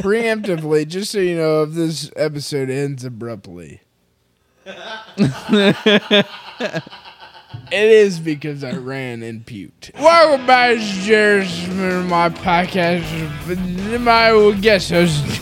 [0.00, 3.80] preemptively, just so you know, if this episode ends abruptly,
[4.66, 6.26] it
[7.70, 9.94] is because I ran and puked.
[9.98, 13.04] Welcome back to Jared's my podcast.
[14.00, 15.40] My guest host.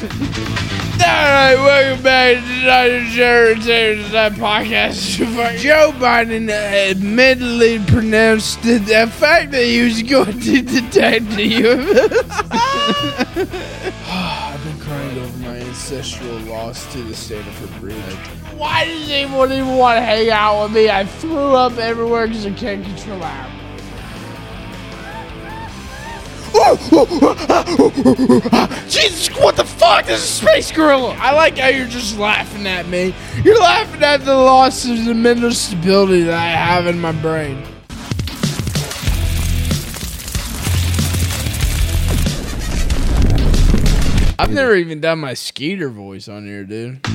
[1.02, 3.04] Alright, welcome back to Dr.
[3.10, 3.66] Jared's
[4.14, 5.16] uh, podcast.
[5.58, 8.78] Joe Biden admittedly pronounced the,
[9.10, 13.26] fact that he was going to detect the UFO.
[15.90, 17.96] Ancestral loss to the state of her breed.
[18.56, 20.88] Why does anyone even want to hang out with me?
[20.88, 23.50] I threw up everywhere because I can't control it.
[28.88, 30.06] Jesus, what the fuck?
[30.06, 31.16] This is Space Gorilla.
[31.18, 33.12] I like how you're just laughing at me.
[33.42, 37.64] You're laughing at the loss of the mental stability that I have in my brain.
[44.40, 47.06] I've never even done my Skeeter voice on here, dude.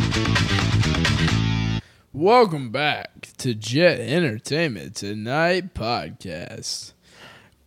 [2.13, 6.93] Welcome back to Jet Entertainment Tonight podcast.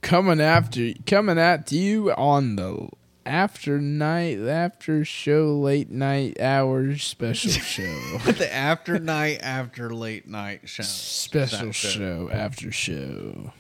[0.00, 2.89] Coming after coming at you on the
[3.27, 8.19] after night after show late night hours special show.
[8.27, 10.84] the after night after late night show.
[10.84, 13.53] special show after show.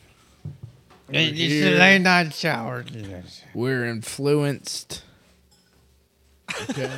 [1.08, 2.84] It's a late night shower.
[3.52, 5.02] We're influenced.
[6.70, 6.90] Okay.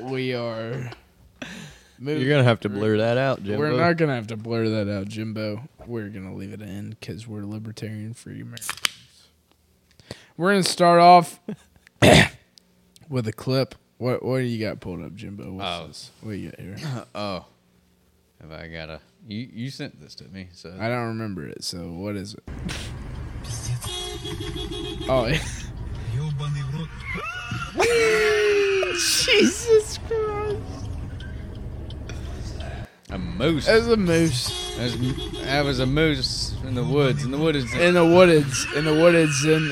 [0.00, 0.90] we are
[1.98, 3.58] moving You're gonna have to blur that out, Jimbo.
[3.58, 5.68] We're not gonna have to blur that out, Jimbo.
[5.86, 9.28] We're gonna leave it in because we're libertarian free Americans.
[10.36, 11.40] We're gonna start off
[13.08, 13.74] with a clip.
[13.98, 15.52] What what do you got pulled up, Jimbo?
[15.52, 15.86] What's Oh.
[15.88, 16.10] this?
[16.22, 16.76] What you got here?
[17.14, 17.44] Oh,
[18.40, 19.00] have I got a?
[19.28, 21.62] You you sent this to me, so I don't remember it.
[21.64, 22.42] So what is it?
[25.08, 25.38] Oh, yeah.
[27.72, 27.86] Jesus
[29.98, 30.60] Christ!
[33.10, 33.66] a moose.
[33.66, 34.98] That's a moose That was,
[35.44, 37.24] that was a moose in the woods.
[37.24, 37.72] In the woods.
[37.74, 38.66] in the woods.
[38.74, 39.70] In the woods, and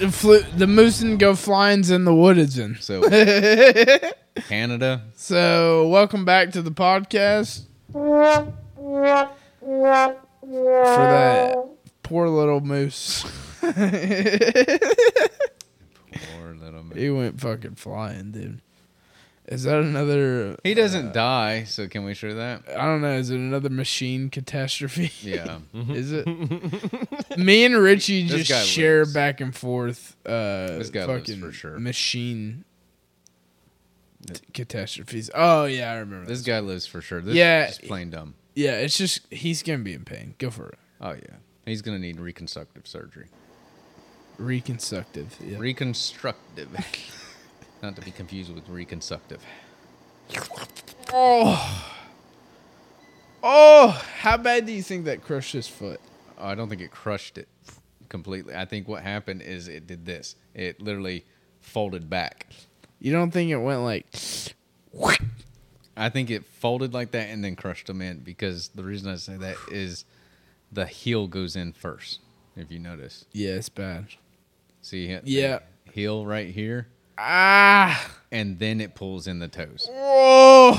[0.00, 2.58] the, flew, the moose didn't go flying in the woods.
[2.58, 3.08] And So
[4.48, 5.02] Canada.
[5.14, 7.66] So, welcome back to the podcast.
[7.92, 8.52] For
[9.60, 10.18] that
[12.02, 13.24] poor little moose.
[16.96, 17.22] Poor little moose.
[17.22, 18.60] he went fucking flying, dude.
[19.46, 20.56] Is that another.
[20.64, 22.62] He doesn't die, so can we show that?
[22.68, 23.12] I don't know.
[23.12, 25.12] Is it another machine catastrophe?
[25.22, 25.58] Yeah.
[25.72, 26.26] Is it?
[27.38, 29.14] Me and Richie just share lives.
[29.14, 30.16] back and forth.
[30.26, 31.78] Uh, This guy lives fucking for sure.
[31.78, 32.64] Machine
[34.26, 35.30] t- catastrophes.
[35.34, 36.26] Oh yeah, I remember.
[36.26, 37.20] This This guy lives for sure.
[37.20, 37.68] This Yeah.
[37.68, 38.34] is plain dumb.
[38.56, 40.34] Yeah, it's just he's gonna be in pain.
[40.38, 40.78] Go for it.
[41.00, 41.36] Oh yeah.
[41.66, 43.26] He's gonna need reconstructive surgery.
[44.38, 45.36] Reconstructive.
[45.44, 45.58] Yeah.
[45.58, 46.68] Reconstructive.
[47.82, 49.42] Not to be confused with reconstructive.
[51.12, 51.92] Oh.
[53.42, 56.00] Oh, how bad do you think that crushed his foot?
[56.38, 57.48] Oh, I don't think it crushed it
[58.08, 58.54] completely.
[58.54, 60.36] I think what happened is it did this.
[60.54, 61.24] It literally
[61.60, 62.46] folded back.
[62.98, 64.06] You don't think it went like
[65.96, 69.16] I think it folded like that and then crushed them in because the reason I
[69.16, 70.04] say that is
[70.72, 72.20] the heel goes in first.
[72.56, 74.06] If you notice, Yeah, it's bad.
[74.86, 75.58] See, it- Yeah.
[75.92, 76.86] heel right here,
[77.18, 78.10] Ah.
[78.30, 79.88] and then it pulls in the toes.
[79.90, 80.78] Whoa.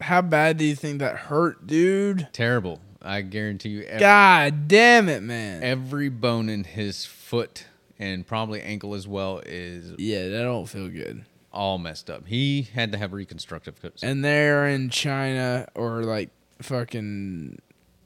[0.00, 2.28] How bad do you think that hurt, dude?
[2.32, 2.80] Terrible.
[3.00, 3.82] I guarantee you.
[3.82, 5.62] Every, God damn it, man.
[5.62, 7.66] every bone in his foot
[7.98, 11.24] and probably ankle as well is Yeah, that don't feel good.
[11.52, 12.26] all messed up.
[12.26, 13.80] He had to have reconstructive.
[13.80, 16.30] co- And they're in China or like
[16.60, 17.58] fucking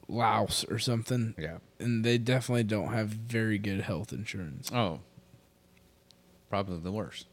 [0.09, 1.35] Laos or something.
[1.37, 1.59] Yeah.
[1.79, 4.71] And they definitely don't have very good health insurance.
[4.73, 4.99] Oh.
[6.49, 7.27] Probably the worst.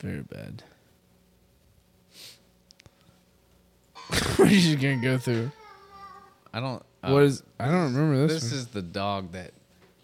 [0.00, 0.64] Very bad.
[4.38, 5.52] We're just gonna go through.
[6.52, 6.82] I don't.
[7.02, 7.42] what uh, is?
[7.60, 8.42] I don't remember this.
[8.42, 8.58] This one.
[8.60, 9.52] is the dog that.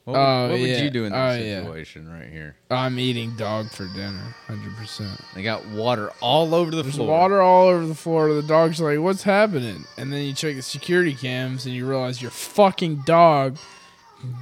[0.06, 0.82] What, would- Oh, what would yeah.
[0.84, 1.60] you do in Oh, that yeah.
[1.62, 2.54] situation right here?
[2.70, 5.20] I'm eating dog for dinner, hundred percent.
[5.34, 7.08] They got water all over the There's floor.
[7.08, 8.32] water all over the floor.
[8.32, 12.22] The dog's like, "What's happening?" And then you check the security cams, and you realize
[12.22, 13.58] your fucking dog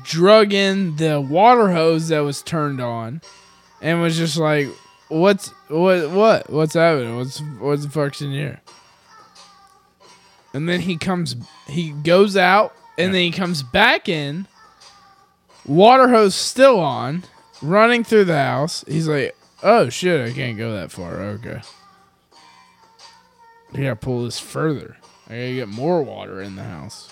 [0.04, 3.22] drug in the water hose that was turned on,
[3.80, 4.68] and was just like,
[5.08, 6.10] "What's what?
[6.10, 6.50] What?
[6.50, 7.16] What's happening?
[7.16, 8.60] What's what's the fuck's in here?"
[10.52, 11.36] And then he comes,
[11.66, 13.12] he goes out, and Yeah.
[13.12, 14.46] then he comes back in.
[15.66, 17.24] Water hose still on,
[17.62, 18.84] running through the house.
[18.86, 21.60] He's like, "Oh shit, I can't go that far." Okay.
[23.72, 24.96] I gotta pull this further.
[25.26, 27.08] I gotta get more water in the house.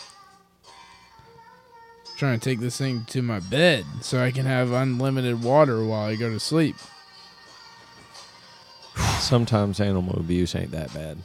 [2.18, 6.06] trying to take this thing to my bed so I can have unlimited water while
[6.08, 6.76] I go to sleep.
[9.18, 11.18] Sometimes animal abuse ain't that bad.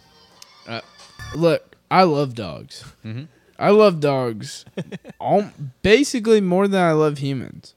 [1.35, 2.83] Look, I love dogs.
[3.05, 3.27] Mhm.
[3.59, 4.65] I love dogs,
[5.19, 5.51] all,
[5.81, 7.73] basically more than I love humans.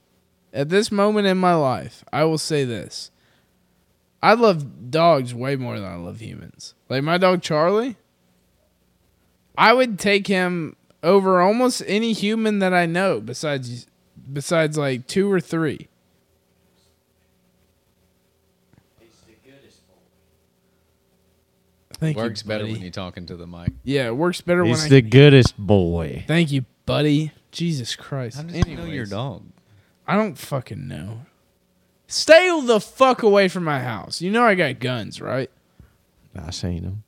[0.53, 3.11] At this moment in my life, I will say this:
[4.23, 6.75] I love dogs way more than I love humans.
[6.89, 7.97] Like my dog Charlie,
[9.57, 13.87] I would take him over almost any human that I know besides
[14.33, 15.89] besides like two or three.
[22.01, 22.73] Thank Works you, better buddy.
[22.73, 23.73] when you're talking to the mic.
[23.85, 24.89] Yeah, it works better when He's I.
[24.89, 26.25] the goodest boy.
[26.27, 27.33] Thank you, buddy.
[27.53, 28.39] Jesus Christ.
[28.39, 29.45] How does he know your dog?
[30.07, 31.27] I don't fucking know.
[32.07, 34.23] Stay the fuck away from my house.
[34.23, 35.51] You know I got guns, right?
[36.35, 37.03] I seen him.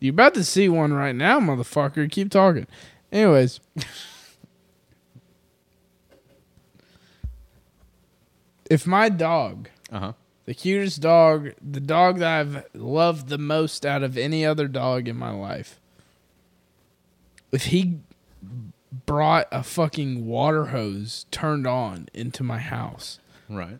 [0.00, 2.10] You about to see one right now, motherfucker.
[2.10, 2.66] Keep talking.
[3.12, 3.60] Anyways.
[8.68, 10.12] if my dog, Uh huh.
[10.44, 15.08] The cutest dog, the dog that I've loved the most out of any other dog
[15.08, 15.80] in my life,
[17.52, 17.98] if he
[19.06, 23.18] brought a fucking water hose turned on into my house,
[23.48, 23.78] Right.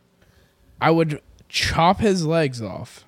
[0.80, 3.04] I would chop his legs off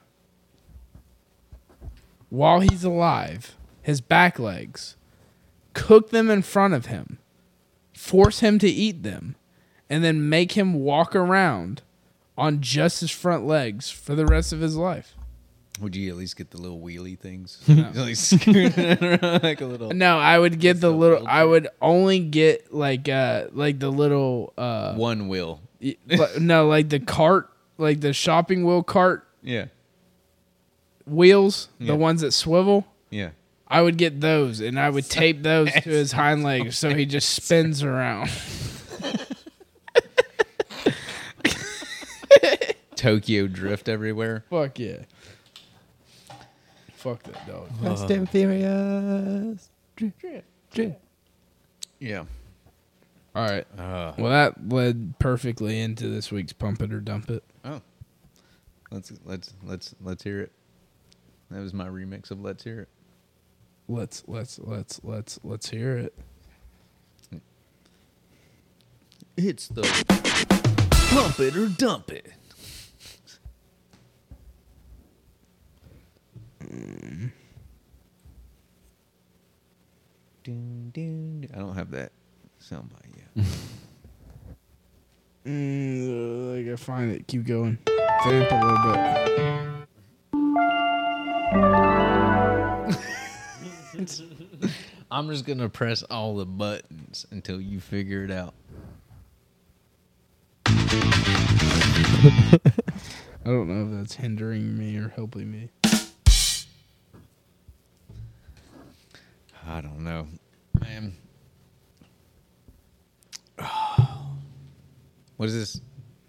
[2.31, 4.97] while he's alive, his back legs,
[5.73, 7.19] cook them in front of him,
[7.93, 9.37] force him to eat them,
[9.89, 11.83] and then make him walk around
[12.36, 15.14] on just his front legs for the rest of his life.
[15.81, 17.58] Would you at least get the little wheelie things?
[17.69, 17.90] No.
[17.94, 21.26] like like a little No, I would get the little.
[21.26, 25.60] I would only get like uh like the little uh one wheel.
[26.38, 29.66] no like the cart like the shopping wheel cart Yeah.
[31.06, 31.88] wheels Yeah.
[31.88, 32.86] the ones that swivel.
[33.10, 33.31] Yeah.
[33.66, 37.04] I would get those and I would tape those to his hind legs so he
[37.06, 38.31] just spins around.
[43.05, 44.45] Tokyo drift everywhere.
[44.49, 45.01] Fuck yeah.
[46.95, 47.69] Fuck that dog.
[47.83, 49.69] Fast and Furious.
[51.99, 52.25] Yeah.
[53.35, 53.67] All right.
[53.79, 57.45] Uh, Well, that led perfectly into this week's pump it or dump it.
[57.67, 57.83] oh.
[58.91, 60.53] Let's let's let's let's hear it.
[61.51, 62.89] That was my remix of Let's Hear It.
[63.87, 66.15] Let's let's let's let's let's hear it.
[69.37, 69.83] It's the
[71.11, 72.33] pump it or dump it.
[76.75, 77.32] Dun,
[80.43, 81.49] dun, dun.
[81.55, 82.12] I don't have that
[82.61, 83.47] soundbite yet.
[85.47, 87.26] Mm, I gotta find it.
[87.26, 87.76] Keep going.
[88.25, 88.79] Vamp a little
[94.09, 94.20] bit.
[95.11, 98.55] I'm just gonna press all the buttons until you figure it out.
[100.67, 102.59] I
[103.44, 105.69] don't know if that's hindering me or helping me.
[109.66, 110.26] I don't know,
[110.81, 111.14] man.
[115.37, 115.81] What is this?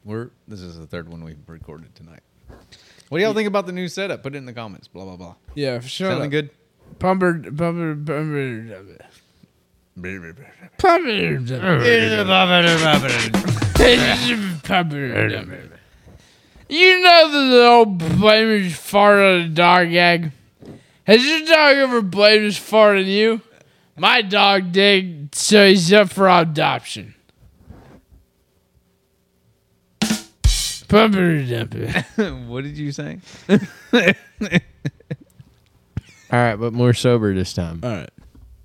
[0.04, 2.22] We're this is the third one we've recorded tonight.
[3.10, 4.24] What do y'all think about the new setup?
[4.24, 4.88] Put it in the comments.
[4.88, 5.36] Blah blah blah.
[5.54, 6.10] Yeah, for sure.
[6.10, 6.50] Sounding good?
[6.98, 7.34] Pumper,
[15.30, 15.72] dump it.
[16.68, 20.32] You know the old blamers fart on a dog gag?
[21.06, 23.42] Has your dog ever blamed his fart on you?
[23.96, 27.16] My dog did, so he's up for adoption.
[30.88, 32.06] Pumper, dump it.
[32.48, 33.20] what did you say?
[33.50, 33.60] All
[36.32, 37.82] right, but more sober this time.
[37.84, 38.10] All right.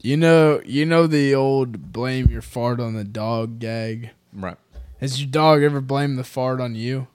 [0.00, 4.10] You know, you know the old blame your fart on the dog gag.
[4.32, 4.56] Right.
[4.98, 7.06] Has your dog ever blamed the fart on you?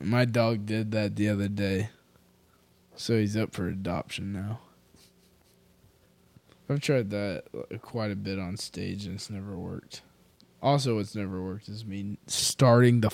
[0.00, 1.90] My dog did that the other day,
[2.96, 4.60] so he's up for adoption now.
[6.68, 10.02] I've tried that uh, quite a bit on stage and it's never worked.
[10.62, 13.10] Also, what's never worked is me starting the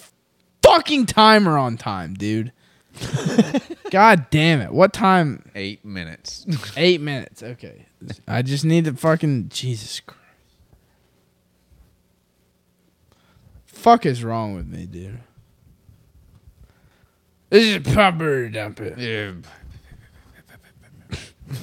[0.62, 2.52] fucking timer on time, dude.
[3.90, 4.72] God damn it!
[4.72, 5.48] What time?
[5.54, 6.46] Eight minutes.
[6.76, 7.42] Eight minutes.
[7.42, 7.86] Okay.
[8.26, 10.20] I just need to fucking Jesus Christ.
[13.66, 15.20] Fuck is wrong with me, dude?
[17.50, 18.94] This is proper dumping.
[18.98, 19.44] it.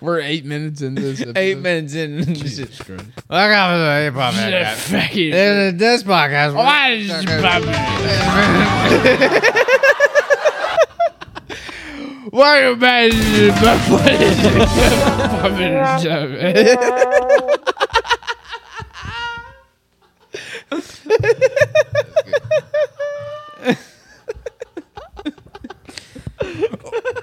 [0.00, 1.20] We're eight minutes into this.
[1.20, 1.36] Episode.
[1.38, 2.22] Eight minutes in.
[2.34, 3.04] Jesus Christ.
[3.28, 5.30] I got the pump Shit, fucking-
[5.76, 6.54] This podcast.
[6.54, 7.72] Why is this pumper?
[12.30, 13.48] Welcome back to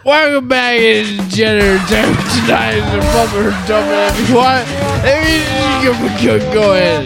[0.06, 4.22] Welcome back to Jenner tonight is the Puppet Jumping.
[4.22, 4.68] If you want,
[5.04, 7.06] if you can go, go ahead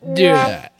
[0.00, 0.72] and do that.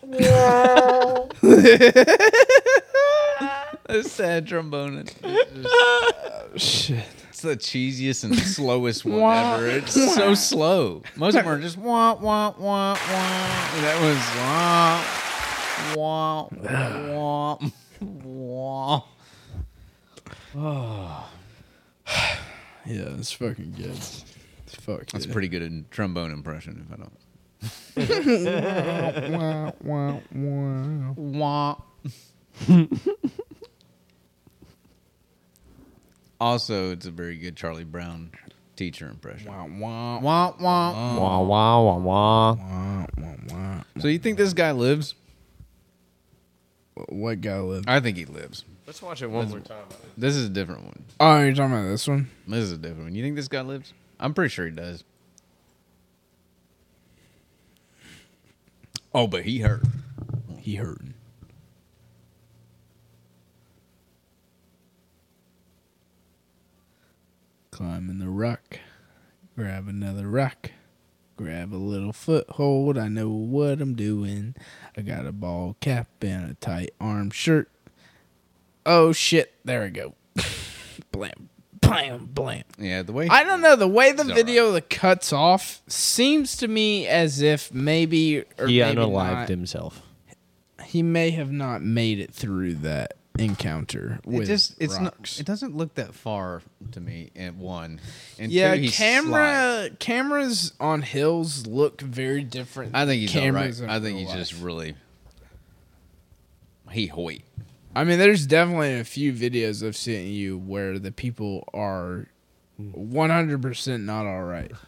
[3.85, 5.05] A sad trombone.
[5.23, 7.05] Oh, shit.
[7.29, 9.67] It's the cheesiest and slowest one ever.
[9.67, 11.03] It's so slow.
[11.17, 12.97] Most of them are just wah wah wah wah.
[13.83, 14.17] That was
[15.99, 16.49] wah wah
[17.13, 17.59] wah
[18.01, 19.03] wah.
[22.87, 23.97] Yeah, it's fucking good.
[23.97, 25.31] It's fuck That's yeah.
[25.31, 26.85] a pretty good in- trombone impression.
[26.87, 27.13] If I don't.
[29.33, 31.15] Wah, wah, wah.
[31.17, 31.77] Wah.
[36.41, 38.33] also, it's a very good Charlie Brown
[38.77, 39.49] teacher impression.
[39.51, 40.93] Wah, wah, Wah wah.
[40.93, 42.53] Wah wah wah wah.
[42.53, 43.83] wah, wah, wah.
[44.01, 45.15] So you think this guy lives?
[47.09, 47.85] What guy lives?
[47.89, 48.65] I think he lives.
[48.87, 49.87] Let's watch it one more time.
[50.17, 51.05] This is a different one.
[51.19, 52.29] Oh, you're talking about this one?
[52.47, 53.15] This is a different one.
[53.15, 53.95] You think this guy lives?
[54.21, 55.05] I'm pretty sure he does.
[59.15, 59.83] Oh, but he hurt.
[60.59, 61.15] He hurting.
[67.71, 68.81] Climbing the rock.
[69.57, 70.73] Grab another rock.
[71.37, 72.99] Grab a little foothold.
[72.99, 74.55] I know what I'm doing.
[74.97, 77.71] I got a ball cap and a tight arm shirt.
[78.87, 79.55] Oh shit.
[79.65, 80.15] There we go.
[81.13, 81.49] blam.
[81.81, 82.27] Blam.
[82.33, 82.63] Blam.
[82.79, 83.77] Yeah, the way I don't know.
[83.77, 88.67] The way the It's video that cuts off seems to me as if maybe or
[88.67, 90.03] He maybe unalived not, himself.
[90.85, 95.37] he may have not made it through that encounter it just it's rocks.
[95.37, 95.41] not.
[95.41, 96.63] It doesn't look that far
[96.93, 97.31] to me.
[97.37, 98.01] At one,
[98.39, 99.99] and yeah, two, camera slight.
[99.99, 102.95] cameras on hills look very different.
[102.95, 103.47] I think he's all right.
[103.47, 104.95] cameras in I think real he's just really.
[106.93, 107.43] He hoit.
[107.95, 112.27] I mean, there's definitely a few videos I've seen you where the people are
[112.77, 114.73] 100 percent not all right.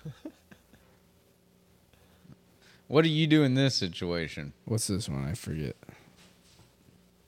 [2.88, 4.52] What do you do in this situation?
[4.64, 5.25] What's this one?
[5.25, 5.75] I forget.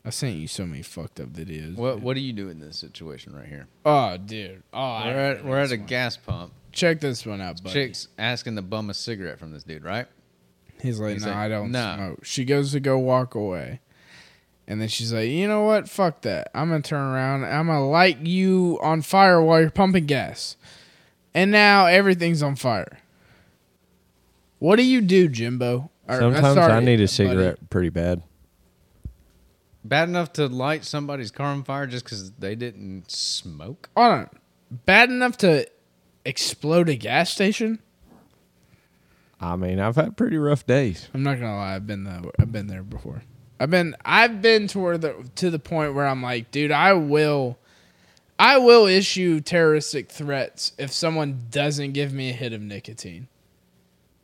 [0.05, 1.75] I sent you so many fucked up videos.
[1.75, 2.03] What dude.
[2.05, 3.67] What do you do in this situation right here?
[3.85, 4.63] Oh, dude.
[4.73, 5.87] Oh, We're at we're at a one.
[5.87, 6.53] gas pump.
[6.71, 7.73] Check this one out, buddy.
[7.75, 10.07] Chick's asking to bum a cigarette from this dude, right?
[10.81, 12.25] He's like, He's no, like, I don't "No." smoke.
[12.25, 13.81] She goes to go walk away.
[14.69, 15.89] And then she's like, you know what?
[15.89, 16.51] Fuck that.
[16.55, 17.45] I'm going to turn around.
[17.45, 20.57] I'm going to light you on fire while you're pumping gas.
[21.35, 22.99] And now everything's on fire.
[24.59, 25.91] What do you do, Jimbo?
[26.07, 28.23] Or, uh, Sometimes sorry, I need a cigarette pretty bad.
[29.85, 33.89] Bad enough to light somebody's car on fire just because they didn't smoke?
[33.97, 34.31] Hold on.
[34.71, 35.67] Bad enough to
[36.27, 37.79] explode a gas station?
[39.41, 41.09] I mean, I've had pretty rough days.
[41.15, 42.21] I'm not gonna lie, I've been there.
[42.39, 43.23] I've been there before.
[43.61, 46.93] I've been I've been to where the to the point where I'm like, dude, I
[46.93, 47.59] will
[48.39, 53.29] I will issue terroristic threats if someone doesn't give me a hit of nicotine.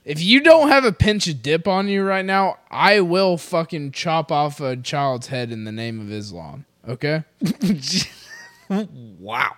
[0.05, 3.93] If you don't have a pinch of dip on you right now, I will fucking
[3.93, 6.67] chop off a child's head in the name of Islam.
[6.87, 7.25] Okay?
[8.69, 9.57] wow.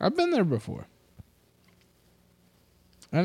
[0.00, 0.86] I've been there before.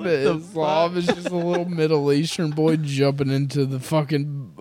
[0.00, 4.54] Speaking of Islam, it's just a little Middle Eastern boy jumping into the fucking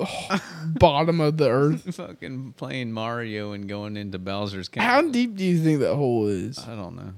[0.79, 1.95] bottom of the earth.
[1.97, 4.89] fucking playing Mario and going into Bowser's Castle.
[4.89, 6.59] How deep do you think that hole is?
[6.59, 7.13] I don't know.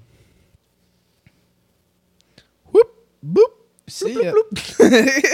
[2.72, 3.52] Whoop, boop.
[3.88, 4.34] See ya.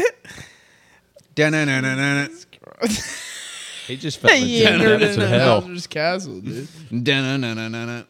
[3.88, 5.62] He just fell into He the entered into hell.
[5.62, 6.67] Bowser's castle, dude.
[7.03, 8.03] Da-na-na-na-na-na.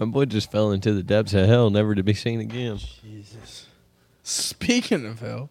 [0.00, 2.78] My boy just fell into the depths of hell, never to be seen again.
[3.02, 3.66] Jesus.
[4.22, 5.50] Speaking of hell.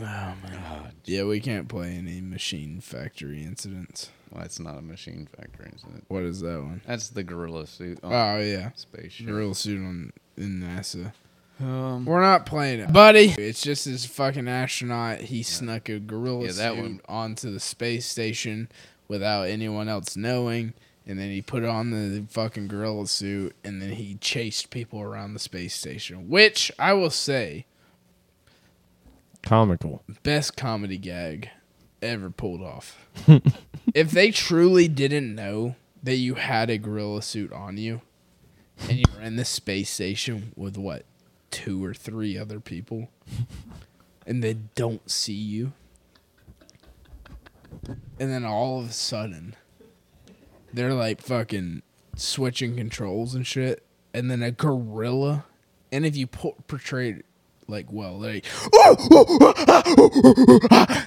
[0.00, 0.36] Oh man.
[0.52, 0.92] God.
[1.04, 4.10] Yeah, we can't play any machine factory incidents.
[4.30, 6.04] Well, that's not a machine factory, isn't?
[6.08, 6.80] What is that one?
[6.86, 8.70] That's the gorilla suit on Oh yeah.
[8.74, 9.26] spaceship.
[9.26, 11.12] Gorilla suit on in NASA.
[11.60, 12.92] Um, We're not playing it.
[12.92, 13.34] Buddy.
[13.38, 15.18] It's just this fucking astronaut.
[15.20, 17.00] He snuck a gorilla Yeah, that suit one.
[17.06, 18.70] onto the space station
[19.08, 20.72] without anyone else knowing.
[21.06, 25.34] And then he put on the fucking gorilla suit and then he chased people around
[25.34, 26.28] the space station.
[26.28, 27.66] Which I will say
[29.42, 30.02] Comical.
[30.22, 31.50] best comedy gag
[32.00, 33.06] ever pulled off.
[33.94, 38.00] if they truly didn't know that you had a gorilla suit on you
[38.88, 41.04] and you were in the space station with what,
[41.50, 43.08] two or three other people,
[44.26, 45.72] and they don't see you,
[47.86, 49.54] and then all of a sudden
[50.72, 51.82] they're like fucking
[52.16, 53.82] switching controls and shit,
[54.14, 55.44] and then a gorilla,
[55.90, 57.22] and if you po- portrayed
[57.68, 58.44] like well, like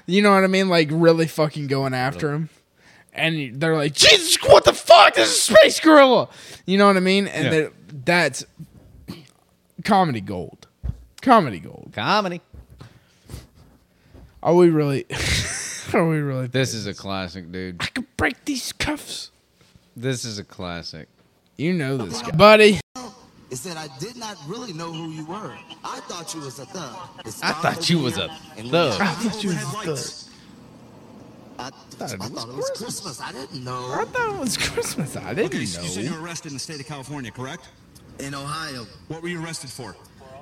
[0.07, 2.49] you know what I mean, like really fucking going after him,
[3.13, 5.15] and they're like, Jesus, what the fuck?
[5.15, 6.29] This is a space gorilla,
[6.65, 7.27] you know what I mean?
[7.27, 7.49] And Yeah.
[7.51, 7.71] they're-
[8.05, 8.45] that's
[9.83, 10.67] comedy gold,
[11.21, 11.91] comedy gold.
[11.93, 12.41] Comedy.
[14.43, 15.05] Are we really?
[15.93, 16.47] are we really?
[16.47, 17.77] This is a classic, dude.
[17.79, 19.31] I could break these cuffs.
[19.95, 21.07] This is a classic.
[21.57, 22.79] You know this guy, buddy.
[23.49, 25.55] is that I did not really know who you were.
[25.83, 26.95] I thought you was a thug.
[27.41, 29.01] I thought you was a thug.
[29.01, 30.31] I thought you was a thug.
[31.57, 33.21] I, I thought it was Christmas.
[33.21, 33.93] I didn't know.
[33.93, 35.15] I thought it was Christmas.
[35.15, 37.69] I didn't Okay, so you said you were arrested in the state of California, correct?
[38.19, 39.95] In Ohio, What were you arrested for?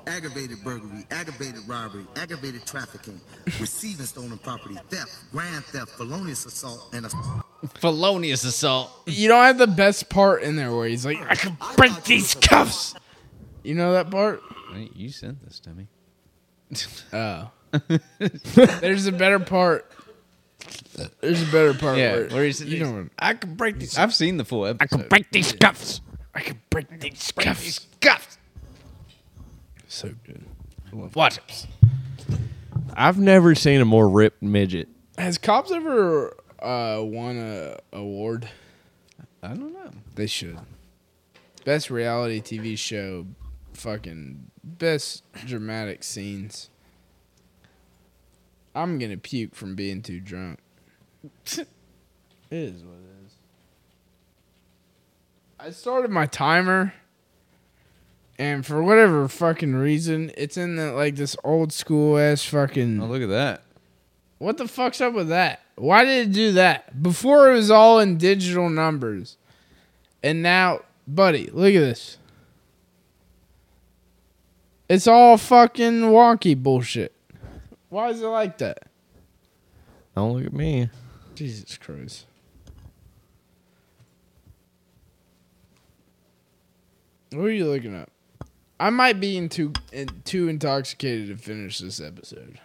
[0.06, 3.18] aggravated burglary, aggravated robbery, aggravated trafficking,
[3.58, 7.10] receiving stolen property, theft, grand theft, felonious assault, and a.
[7.74, 8.90] Felonious assault.
[9.06, 12.34] You don't have the best part in there where he's like, I can break these
[12.34, 12.94] cuffs.
[13.62, 14.40] You know that part?
[14.72, 15.86] Hey, You sent this to me.
[17.12, 17.50] Oh.
[18.80, 19.90] There's a better part.
[21.20, 21.98] There's a better part.
[21.98, 23.98] Yeah, where, where he's you know, I can break these.
[23.98, 24.84] I've seen the full episode.
[24.84, 26.00] I can break these cuffs.
[26.34, 27.86] I can break these cuffs.
[28.00, 28.38] Cuffs.
[29.88, 30.44] So good.
[31.14, 31.66] Watch it.
[32.94, 34.88] I've never seen a more ripped midget.
[35.18, 38.48] Has cops ever uh, won a award?
[39.42, 39.90] I don't know.
[40.14, 40.58] They should.
[41.64, 43.26] Best reality TV show,
[43.74, 46.70] fucking best dramatic scenes.
[48.74, 50.58] I'm gonna puke from being too drunk.
[51.46, 51.66] it
[52.50, 53.32] is what it is.
[55.60, 56.94] I started my timer,
[58.38, 63.00] and for whatever fucking reason, it's in the like this old school ass fucking.
[63.00, 63.62] Oh, look at that.
[64.38, 65.63] What the fuck's up with that?
[65.76, 67.02] Why did it do that?
[67.02, 69.36] Before it was all in digital numbers.
[70.22, 72.18] And now, buddy, look at this.
[74.88, 77.12] It's all fucking wonky bullshit.
[77.88, 78.84] Why is it like that?
[80.14, 80.90] Don't look at me.
[81.34, 82.26] Jesus Christ.
[87.32, 88.10] What are you looking up?
[88.78, 92.60] I might be in too in, too intoxicated to finish this episode.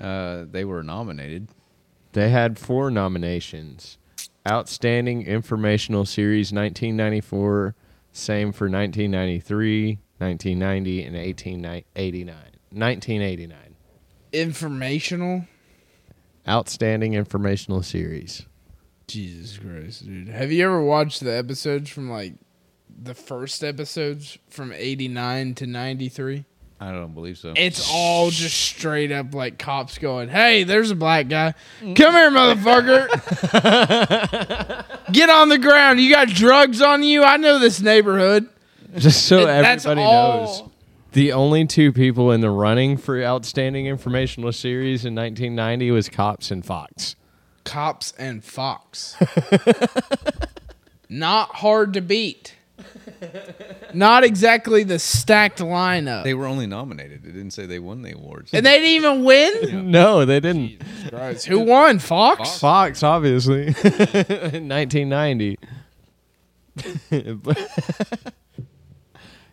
[0.00, 1.48] Uh, they were nominated.
[2.12, 3.98] They had four nominations
[4.48, 7.74] Outstanding Informational Series 1994,
[8.12, 12.36] same for 1993, 1990, and 1889.
[12.72, 13.58] 1989.
[14.32, 15.44] Informational?
[16.48, 18.46] Outstanding Informational Series.
[19.06, 20.28] Jesus Christ, dude.
[20.28, 22.34] Have you ever watched the episodes from like
[22.88, 26.44] the first episodes from 89 to 93?
[26.82, 27.52] I don't believe so.
[27.56, 31.52] It's all just straight up like cops going, "Hey, there's a black guy.
[31.80, 33.06] Come here, motherfucker.
[35.12, 36.00] Get on the ground.
[36.00, 37.22] You got drugs on you.
[37.22, 38.48] I know this neighborhood."
[38.96, 40.62] Just so And that's everybody all- knows.
[41.12, 46.50] The only two people in the running for Outstanding Informational Series in 1990 was Cops
[46.52, 47.16] and Fox.
[47.64, 49.16] Cops and Fox.
[51.08, 52.54] Not hard to beat.
[53.94, 56.24] Not exactly the stacked lineup.
[56.24, 57.24] they were only nominated.
[57.24, 58.52] It didn't say they won the awards.
[58.54, 59.90] and they didn't even win?
[59.90, 60.80] No, they didn't.
[61.08, 61.46] Christ.
[61.46, 61.98] Who won?
[61.98, 62.58] Fox?
[62.58, 65.58] Fox, obviously, in 1990.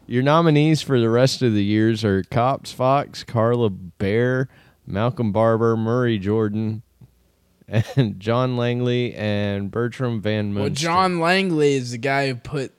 [0.05, 4.47] Your nominees for the rest of the years are Cops, Fox, Carla Bear,
[4.85, 6.81] Malcolm Barbour, Murray Jordan,
[7.67, 10.61] and John Langley and Bertram Van Munster.
[10.61, 12.71] Well, John Langley is the guy who put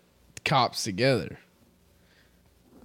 [0.44, 1.38] cops together.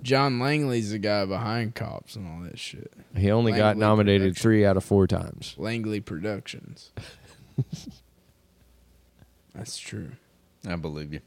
[0.02, 2.92] John Langley's the guy behind cops and all that shit.
[3.16, 4.42] he only got nominated Production.
[4.42, 5.56] three out of four times.
[5.58, 6.92] Langley Productions.
[9.56, 10.12] That's true.
[10.68, 11.22] I believe you.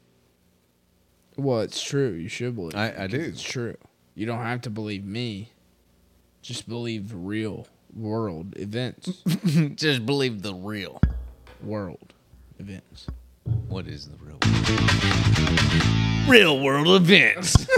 [1.37, 2.11] Well, it's true.
[2.11, 2.75] You should believe.
[2.75, 3.19] I- it I do.
[3.19, 3.75] It's true.
[4.15, 5.51] You don't have to believe me.
[6.41, 9.23] Just believe real world events.
[9.75, 10.99] Just believe the real.
[11.63, 12.13] world
[12.59, 13.07] events.
[13.67, 14.37] What is the real?
[16.27, 17.55] Real world events.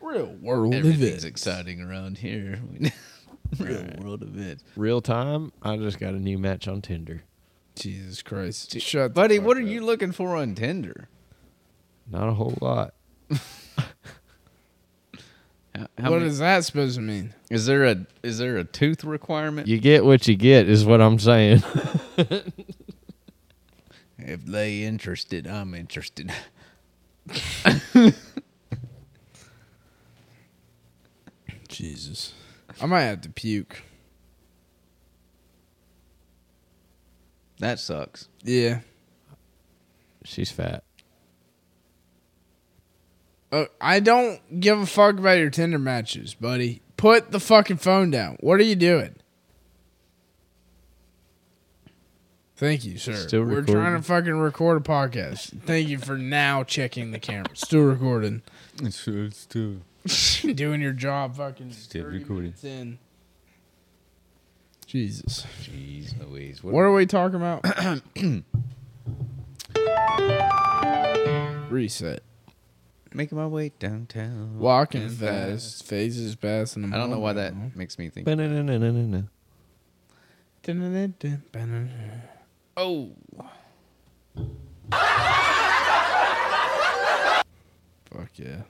[0.00, 1.24] Real world Everything's events.
[1.24, 2.58] exciting around here.
[3.58, 4.64] real world events.
[4.76, 7.22] Real time, I just got a new match on Tinder.
[7.76, 8.78] Jesus Christ.
[8.80, 9.68] Shut the Buddy, fuck what are up.
[9.68, 11.08] you looking for on Tinder?
[12.10, 12.94] Not a whole lot.
[15.80, 17.32] How, how what many- is that supposed to mean?
[17.50, 19.66] is there a is there a tooth requirement?
[19.66, 21.62] You get what you get, is what I'm saying.
[24.18, 26.30] if they interested, I'm interested.
[31.68, 32.34] Jesus.
[32.80, 33.82] I might have to puke.
[37.58, 38.28] That sucks.
[38.42, 38.80] Yeah.
[40.24, 40.84] She's fat.
[43.52, 46.82] Uh, I don't give a fuck about your Tinder matches, buddy.
[46.96, 48.36] Put the fucking phone down.
[48.40, 49.16] What are you doing?
[52.56, 53.14] Thank you, sir.
[53.14, 53.74] Still We're recording.
[53.74, 55.62] trying to fucking record a podcast.
[55.62, 57.56] Thank you for now checking the camera.
[57.56, 58.42] Still recording.
[58.82, 59.80] It's, it's too.
[60.54, 62.36] Doing your job fucking Still recording.
[62.44, 62.98] minutes in.
[64.86, 65.46] Jesus.
[65.62, 66.62] Jeez Louise.
[66.62, 67.64] What are we talking about?
[71.70, 72.22] Reset.
[73.12, 74.58] Making my way downtown.
[74.58, 75.84] Walking fast.
[75.84, 76.92] Phases passing.
[76.92, 78.24] I don't know why that makes me think.
[78.24, 79.22] Ba-na-na-na-na-na.
[82.76, 83.10] Oh,
[88.10, 88.62] Fuck yeah.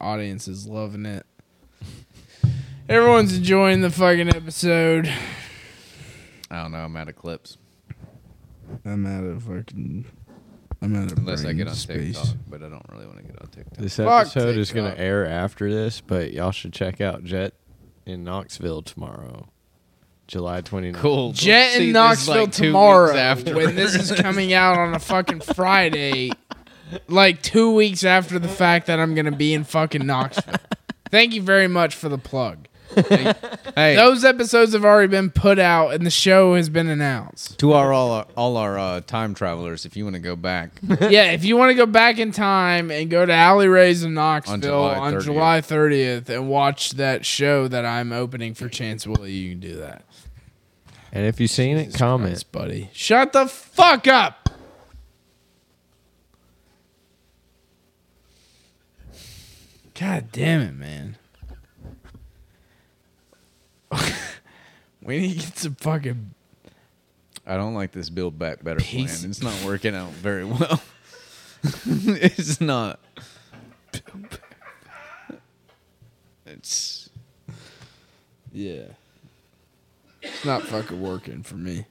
[0.00, 1.26] Audience is loving it.
[2.88, 5.10] Everyone's enjoying the fucking episode.
[6.50, 6.78] I don't know.
[6.78, 7.56] I'm out of clips.
[8.84, 10.04] I'm out of fucking.
[10.84, 12.16] I'm out of Unless I brain get on space.
[12.18, 13.78] TikTok, but I don't really want to get on TikTok.
[13.78, 15.04] This Fuck episode is going to TikTok.
[15.04, 17.54] air after this, but y'all should check out Jet
[18.04, 19.48] in Knoxville tomorrow,
[20.26, 20.94] July 29th.
[20.96, 21.32] Cool.
[21.32, 23.54] Jet in Knoxville like tomorrow after.
[23.56, 26.30] when this is coming out on a fucking Friday,
[27.08, 30.54] like two weeks after the fact that I'm gonna be in fucking Knoxville.
[31.10, 32.68] Thank you very much for the plug.
[33.74, 37.58] hey, Those episodes have already been put out and the show has been announced.
[37.58, 40.70] to our all our, all our uh, time travelers, if you want to go back,
[41.00, 44.14] yeah, if you want to go back in time and go to Alley Rays in
[44.14, 45.22] Knoxville July on 30th.
[45.22, 49.76] July 30th and watch that show that I'm opening for Chance Willie, you can do
[49.76, 50.04] that.
[51.12, 52.32] And if you've seen it, comment.
[52.32, 52.90] Christ, buddy.
[52.92, 54.44] Shut the fuck up.
[59.94, 61.16] God damn it, man.
[65.02, 66.34] we need to get some fucking.
[67.46, 69.30] I don't like this build back better Piece- plan.
[69.30, 70.80] It's not working out very well.
[71.86, 73.00] it's not.
[76.46, 77.10] It's
[78.52, 78.84] Yeah.
[80.22, 81.86] It's not fucking working for me.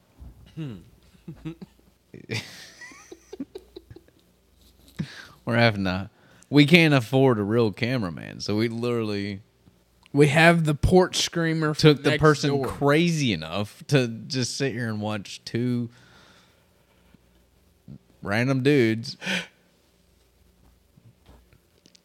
[5.45, 6.09] we're having to.
[6.49, 9.41] We can't afford a real cameraman, so we literally
[10.13, 11.73] We have the porch screamer.
[11.73, 12.67] from took the next person door.
[12.67, 15.89] crazy enough to just sit here and watch two
[18.21, 19.17] random dudes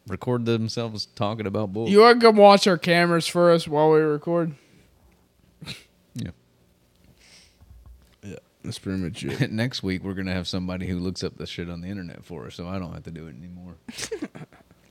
[0.07, 1.87] record themselves talking about bull.
[1.87, 4.53] You want to come watch our cameras for us while we record?
[6.15, 6.31] Yeah.
[8.23, 9.51] Yeah, that's pretty much it.
[9.51, 12.47] Next week we're gonna have somebody who looks up the shit on the internet for
[12.47, 13.75] us, so I don't have to do it anymore.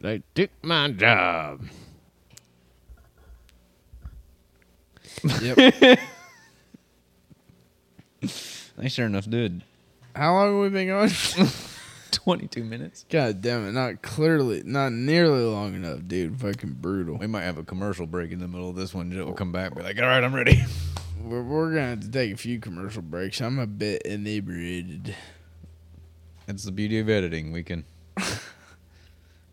[0.00, 1.64] They took my job.
[5.42, 5.98] Yep.
[8.78, 9.64] I sure enough did.
[10.14, 11.10] How long have we been going?
[12.10, 13.04] Twenty-two minutes.
[13.08, 13.72] God damn it!
[13.72, 16.40] Not clearly, not nearly long enough, dude.
[16.40, 17.16] Fucking brutal.
[17.16, 19.10] We might have a commercial break in the middle of this one.
[19.12, 20.62] Joe will come back and be like, "All right, I'm ready."
[21.20, 23.40] We're, we're gonna have to take a few commercial breaks.
[23.40, 25.14] I'm a bit inebriated.
[26.46, 27.52] It's the beauty of editing.
[27.52, 27.84] We can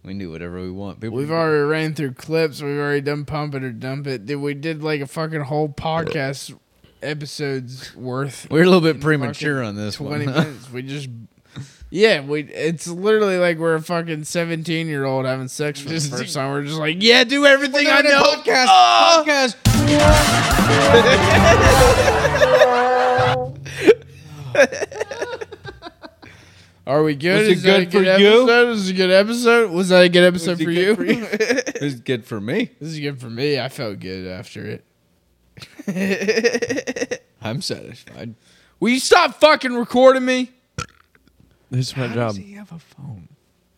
[0.06, 1.00] we can do whatever we want.
[1.00, 2.62] People, We've already ran through clips.
[2.62, 4.26] We've already done pump it or dump it.
[4.26, 6.56] Did we did like a fucking whole podcast
[7.02, 8.48] episodes worth?
[8.50, 10.36] we're a little bit premature on this Twenty one.
[10.44, 10.72] minutes.
[10.72, 11.10] We just.
[11.92, 12.42] Yeah, we.
[12.44, 16.52] It's literally like we're a fucking seventeen year old having sex for the first time.
[16.52, 18.22] We're just like, yeah, do everything I know.
[18.22, 18.66] podcast.
[18.68, 19.24] Ah!
[19.26, 19.56] Podcast.
[26.88, 27.40] Are we good?
[27.40, 28.28] Was it Is that a good good for you?
[28.44, 28.68] episode?
[28.70, 29.72] Was it a good episode?
[29.72, 30.96] Was that a good episode for you?
[31.78, 32.72] It's good for me.
[32.80, 33.60] this is good for me.
[33.60, 34.80] I felt good after
[35.88, 37.22] it.
[37.42, 38.36] I'm satisfied.
[38.80, 40.52] Will you stop fucking recording me?
[41.72, 42.28] This is my How job.
[42.30, 43.28] does he have a phone?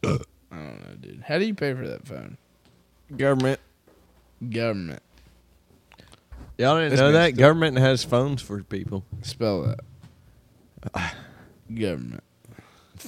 [0.03, 1.23] I don't know, dude.
[1.27, 2.37] How do you pay for that phone?
[3.15, 3.59] Government.
[4.49, 5.01] Government.
[6.57, 7.35] Y'all didn't This know that?
[7.37, 9.03] Government has phones for people.
[9.21, 9.75] Spell
[10.93, 11.15] that.
[11.73, 12.23] Government.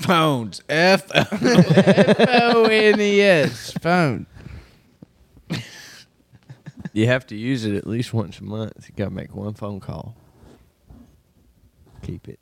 [0.02, 0.62] Phones.
[0.70, 1.10] F.
[1.14, 3.72] O N E S.
[3.82, 4.26] Phone.
[6.94, 8.88] You have to use it at least once a month.
[8.90, 10.16] You got to make one phone call.
[12.02, 12.40] Keep it.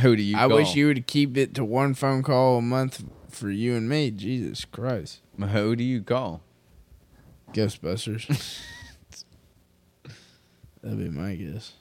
[0.00, 0.36] Who do you?
[0.36, 3.88] I wish you would keep it to one phone call a month for you and
[3.88, 4.10] me.
[4.10, 5.20] Jesus Christ.
[5.38, 6.42] Who do you call?
[7.52, 8.26] Ghostbusters.
[10.82, 11.72] That'd be my guess.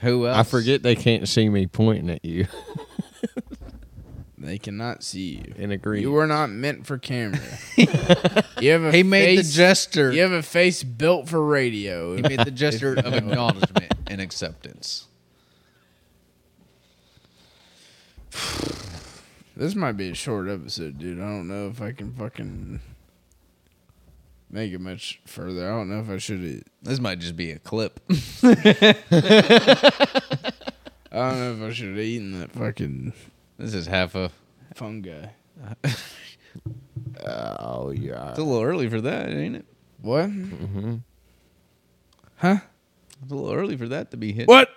[0.00, 0.36] Who else?
[0.36, 2.46] I forget they can't see me pointing at you
[4.42, 5.54] They cannot see you.
[5.56, 6.02] in a green.
[6.02, 7.38] You were not meant for camera.
[7.76, 10.12] you have a He made face, the gesture.
[10.12, 12.16] You have a face built for radio.
[12.16, 15.06] He made the gesture of acknowledgement and acceptance.
[19.54, 21.18] This might be a short episode, dude.
[21.18, 22.80] I don't know if I can fucking
[24.50, 25.70] make it much further.
[25.70, 26.64] I don't know if I should.
[26.82, 28.00] This might just be a clip.
[28.42, 28.94] I
[31.12, 33.12] don't know if I should have eaten that fucking
[33.62, 34.28] This is half a.
[34.74, 35.26] fungi.
[37.24, 38.30] oh yeah.
[38.30, 39.64] It's a little early for that, ain't it?
[40.00, 40.28] What?
[40.28, 40.96] Mm-hmm.
[42.38, 42.56] Huh?
[43.22, 44.48] It's a little early for that to be hit.
[44.48, 44.68] What?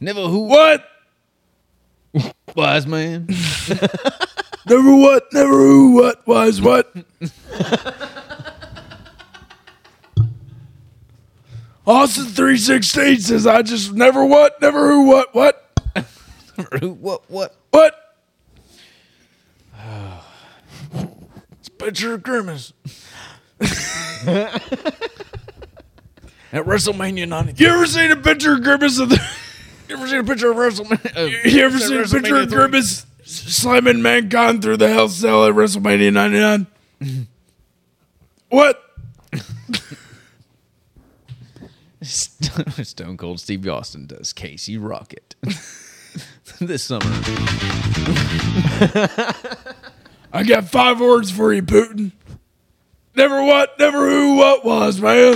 [0.00, 0.84] Never who What?
[2.56, 3.28] wise man.
[4.68, 5.32] Never what?
[5.32, 5.92] Never who?
[5.92, 6.26] What?
[6.26, 6.92] Was what?
[11.86, 14.60] Austin three sixteen says I just never what?
[14.60, 15.02] Never who?
[15.06, 15.32] What?
[15.36, 15.67] What?
[16.80, 17.56] what what?
[17.70, 17.94] What?
[21.52, 22.72] It's a picture of Grimace.
[26.50, 27.62] At WrestleMania 90.
[27.62, 29.22] You ever seen a picture of Grimace of the?
[29.88, 31.12] You ever seen a picture of WrestleMania?
[31.14, 35.54] Oh, you ever seen a picture of Grimace slamming mankind through the hell cell at
[35.54, 36.66] WrestleMania 99?
[38.48, 38.82] what?
[42.02, 45.36] Stone Cold Steve Austin does Casey Rocket
[46.60, 47.04] this summer.
[50.32, 52.10] I got five words for you, Putin.
[53.14, 55.34] Never what, never who, what was, man.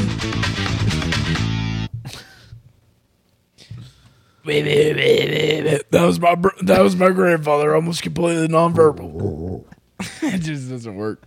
[5.90, 9.64] That was my br- that was my grandfather, almost completely nonverbal.
[10.22, 11.22] it just doesn't work.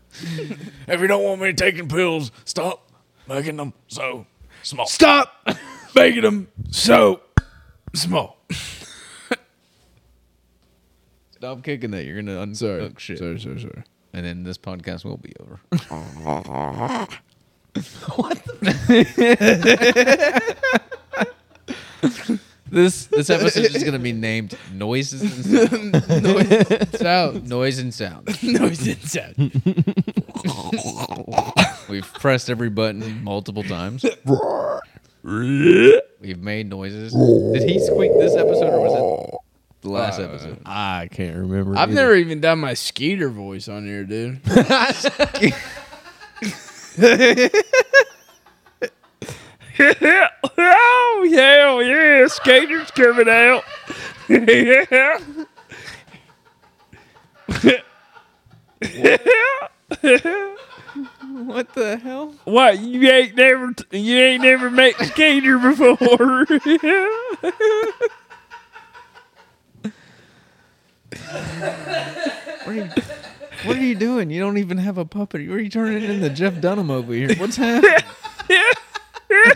[0.87, 2.91] If you don't want me taking pills, stop
[3.29, 4.25] making them so
[4.61, 4.87] small.
[4.87, 5.47] Stop
[5.95, 7.21] making them so
[7.93, 8.45] small.
[11.35, 12.05] Stop kicking that.
[12.05, 13.19] You're gonna unhook Sorry, shit.
[13.19, 13.83] sorry, sorry, sorry.
[14.13, 15.59] And then this podcast will be over.
[18.15, 18.41] What
[22.71, 26.87] this this episode is gonna be named noises and sound.
[26.97, 28.27] Sound, noise and sound.
[28.43, 29.35] noise and sound.
[31.89, 34.05] We've pressed every button multiple times.
[35.23, 37.11] We've made noises.
[37.13, 38.99] Did he squeak this episode or was it
[39.85, 40.59] the last uh, episode?
[40.65, 41.77] I can't remember.
[41.77, 41.93] I've either.
[41.93, 44.41] never even done my Skeeter voice on here, dude.
[44.47, 45.51] oh
[51.33, 53.63] hell yeah, Skeeter's coming out.
[54.27, 55.19] yeah.
[61.45, 62.33] What the hell?
[62.45, 66.45] What you ain't never you ain't never met Skeeter before?
[71.35, 72.89] What are, you,
[73.65, 74.29] what are you doing?
[74.29, 75.47] You don't even have a puppet.
[75.47, 77.35] What are you turning into Jeff Dunham over here?
[77.35, 77.93] What's happening?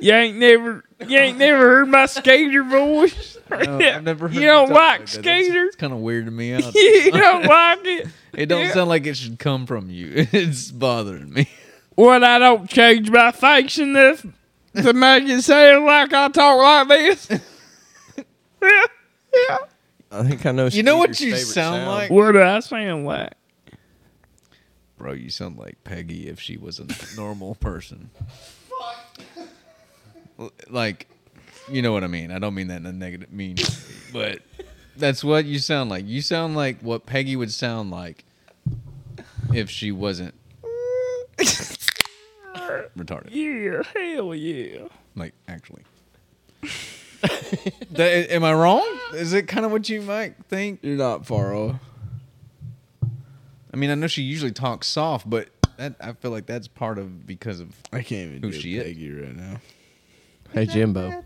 [0.00, 3.38] you ain't never you ain't never heard my Skeeter voice.
[3.50, 5.68] No, I've never heard You don't like skaters?
[5.68, 6.74] It's kind of weird to me out.
[6.74, 8.08] you don't like it.
[8.32, 8.72] It don't Yeah.
[8.72, 10.10] sound like it should come from you.
[10.32, 11.48] It's bothering me.
[11.94, 14.24] What I don't change my face this
[14.76, 17.28] to make it sound like I talk like this.
[18.62, 18.82] Yeah,
[19.48, 19.58] yeah.
[20.10, 20.66] I think I know.
[20.66, 22.10] You know what Skeeter's you favorite sound like?
[22.10, 23.32] What do I sound like?
[24.98, 28.10] Bro, you sound like Peggy if she was a normal person.
[30.38, 31.08] L- Like,
[31.68, 32.30] you know what I mean.
[32.30, 33.56] I don't mean that in a negative mean,
[34.12, 34.40] but
[34.96, 36.06] that's what you sound like.
[36.06, 38.24] You sound like what Peggy would sound like
[39.52, 40.34] if she wasn't
[42.96, 43.30] retarded.
[43.30, 44.86] Yeah, hell yeah.
[45.16, 45.82] Like, actually.
[47.92, 48.86] That- am I wrong?
[49.14, 50.80] Is it kind of what you might think?
[50.82, 51.76] You're not far off.
[53.72, 56.98] I mean, I know she usually talks soft, but that I feel like that's part
[56.98, 59.24] of because of I can't even Who do she is?
[59.24, 59.60] Right now.
[60.52, 61.22] Hey Jimbo.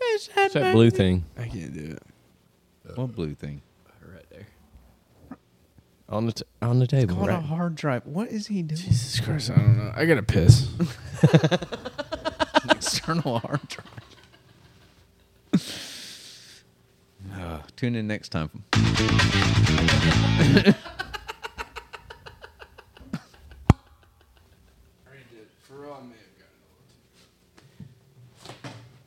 [0.00, 2.96] It's that blue thing I can't do it.
[2.96, 3.62] what blue thing.
[4.06, 4.46] right there
[6.10, 7.14] on the t- on the table.
[7.14, 8.06] It's Called a hard drive.
[8.06, 8.80] What is he doing?
[8.80, 9.92] Jesus Christ, I don't know.
[9.96, 10.68] I gotta piss.
[12.70, 13.88] External hard drive.
[17.32, 18.50] Uh, tune in next time.
[18.72, 18.84] I may
[20.66, 20.76] have
[25.86, 26.12] gotten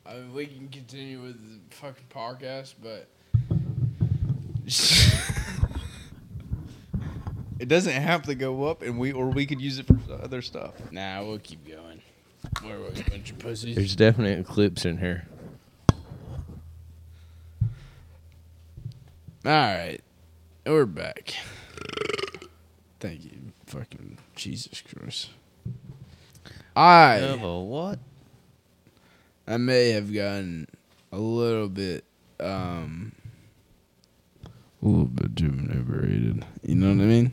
[0.06, 3.08] I mean, we can continue with the fucking podcast, but
[7.58, 10.42] It doesn't have to go up, and we or we could use it for other
[10.42, 10.74] stuff.
[10.92, 12.00] nah, we'll keep going.
[12.64, 13.74] We're a bunch of pussies.
[13.74, 15.26] There's definitely clips in here.
[19.48, 20.02] All right,
[20.66, 21.32] we're back.
[23.00, 25.30] Thank you, fucking Jesus Christ.
[26.76, 27.98] I a what?
[29.46, 30.66] I may have gotten
[31.10, 32.04] a little bit
[32.38, 33.12] um
[34.44, 36.44] a little bit too inebriated.
[36.62, 37.32] You know what I mean?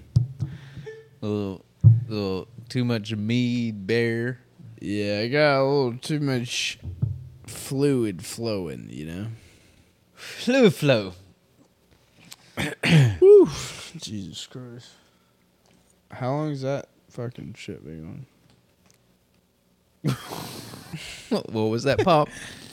[1.21, 1.65] A little,
[2.07, 4.39] little too much mead bear.
[4.79, 6.79] Yeah, I got a little too much
[7.45, 9.27] fluid flowing, you know.
[10.13, 11.11] Flu flow.
[13.21, 13.49] Woo.
[13.97, 14.89] Jesus Christ.
[16.11, 18.25] How long is that fucking shit been
[20.05, 20.15] on?
[21.29, 22.29] What was that pop?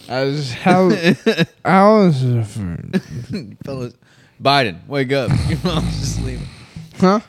[0.08, 1.48] I was how is it?
[3.64, 3.94] Fellas,
[4.40, 5.30] Biden, wake up!
[5.48, 6.46] Your mom's just sleeping.
[6.98, 7.20] Huh?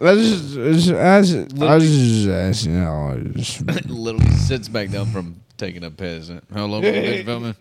[0.00, 3.62] I just, I just, I just, I was just asking how it is.
[3.88, 6.30] Literally sits back down from taking a piss.
[6.54, 7.54] How long have you been filming?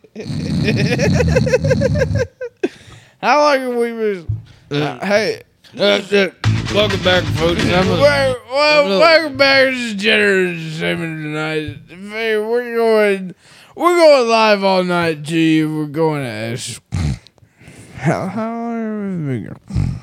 [3.21, 4.41] How long have we been?
[4.71, 5.41] Uh, uh, hey,
[5.77, 6.29] uh, uh,
[6.73, 7.63] Welcome back, folks.
[7.65, 7.97] wel-
[8.51, 11.77] well, welcome back to Generous Entertainment tonight.
[12.11, 13.35] Hey, we're going,
[13.75, 15.75] we're going live all night to you.
[15.75, 16.81] We're going to ask.
[17.99, 18.77] How, how long
[19.17, 19.99] have we been going?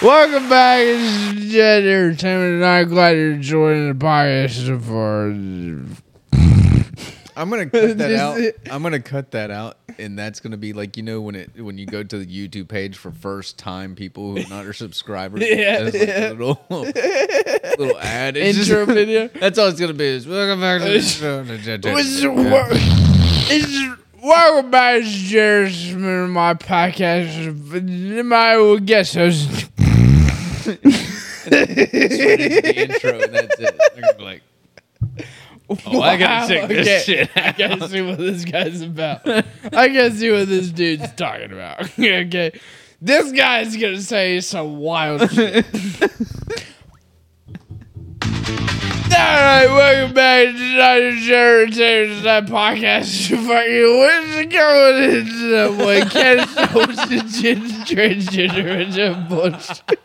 [0.00, 0.78] Welcome back.
[0.82, 2.84] Is Jet Entertainment tonight.
[2.84, 5.32] Glad you're enjoying the podcast so far.
[7.38, 8.40] I'm gonna cut that out.
[8.68, 11.78] I'm gonna cut that out, and that's gonna be like you know when it when
[11.78, 15.40] you go to the YouTube page for first time people who are not our subscribers.
[15.48, 16.30] Yeah, like yeah.
[16.30, 19.28] a little little ad It's just- video.
[19.40, 20.04] That's all it's gonna be.
[20.06, 21.44] Is welcome back to the show.
[21.44, 23.88] This is wor- this is-
[24.20, 28.24] Welcome back to my podcast.
[28.24, 29.48] My guest host.
[31.48, 33.80] the intro, and that's it.
[33.94, 34.42] They're like,
[35.68, 37.02] oh, I gotta check this okay.
[37.04, 37.30] shit.
[37.36, 39.26] I gotta see what this guy's about.
[39.26, 41.82] I gotta see what this dude's talking about.
[41.98, 42.58] okay.
[43.00, 45.66] This guy's gonna say some wild shit.
[49.10, 51.16] Alright, welcome back to Dr.
[51.16, 53.28] Jared Taylor's that podcast.
[53.28, 56.00] Fucking where's it going into that way?
[56.02, 56.40] Can't
[57.88, 59.98] transgender into bullshit.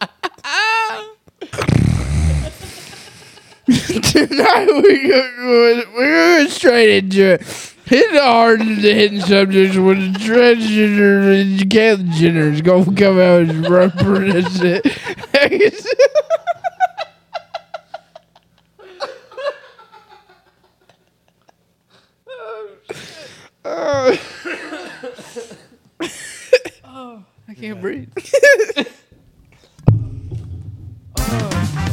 [3.65, 7.41] Tonight we're going, we're going straight into it.
[7.86, 12.84] Hit the hard and the hidden subjects with the transgender and Caitlyn Jenner is going
[12.84, 14.86] to come out and represent it.
[26.84, 28.12] oh, I can't breathe.
[31.26, 31.92] Oh.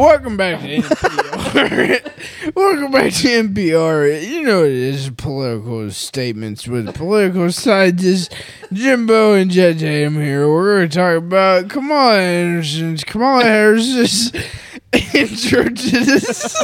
[0.10, 2.54] Welcome back to NPR.
[2.54, 4.26] Welcome back to NPR.
[4.26, 8.34] You know it is political statements with political scientists
[8.72, 10.48] Jimbo and Jet Tatum here.
[10.48, 14.32] We're going to talk about Kamala Anderson's Kamala Harris's
[15.12, 16.56] intro to this.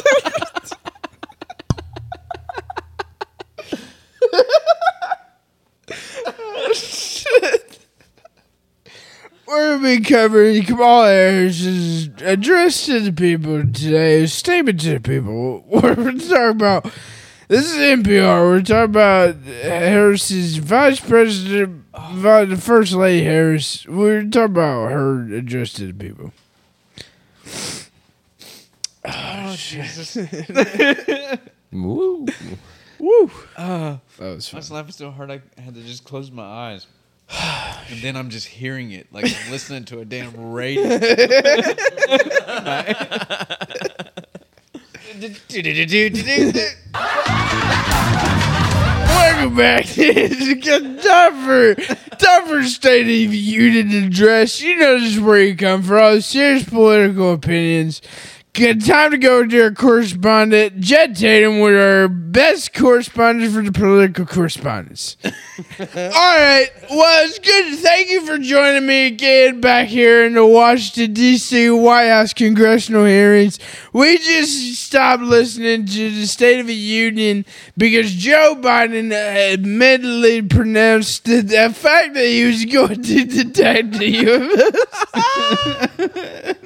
[9.49, 15.65] To be covering Kamala Harris's address to the people today, statement to the people.
[15.69, 16.85] We're going to talk about,
[17.47, 23.87] this is NPR, we're talking about Harris's vice president, the first lady Harris.
[23.87, 26.33] We're talking about her address to the people.
[31.73, 32.27] Woo.
[32.99, 33.31] Woo!
[33.57, 36.87] Uh, That was I was laughing so hard I had to just close my eyes.
[37.89, 40.83] And then I'm just hearing it like I'm listening to a damn radio.
[49.07, 51.75] Welcome back to Tougher,
[52.19, 54.61] Tougher State of the Union Address.
[54.61, 58.03] You know this is where you come for all the serious political opinions.
[58.57, 63.71] Good time to go to our correspondent, Jet Tatum, with our best correspondent for the
[63.71, 65.19] political correspondence.
[65.25, 65.29] all
[65.85, 66.69] right.
[66.89, 67.79] Well, it's good.
[67.81, 71.69] Thank you for joining me again back here in the Washington, D.C.
[71.69, 73.59] White House congressional hearings.
[73.93, 77.45] We just stopped listening to the State of the Union
[77.77, 84.17] because Joe Biden admittedly pronounced the, the fact that he was going to detect the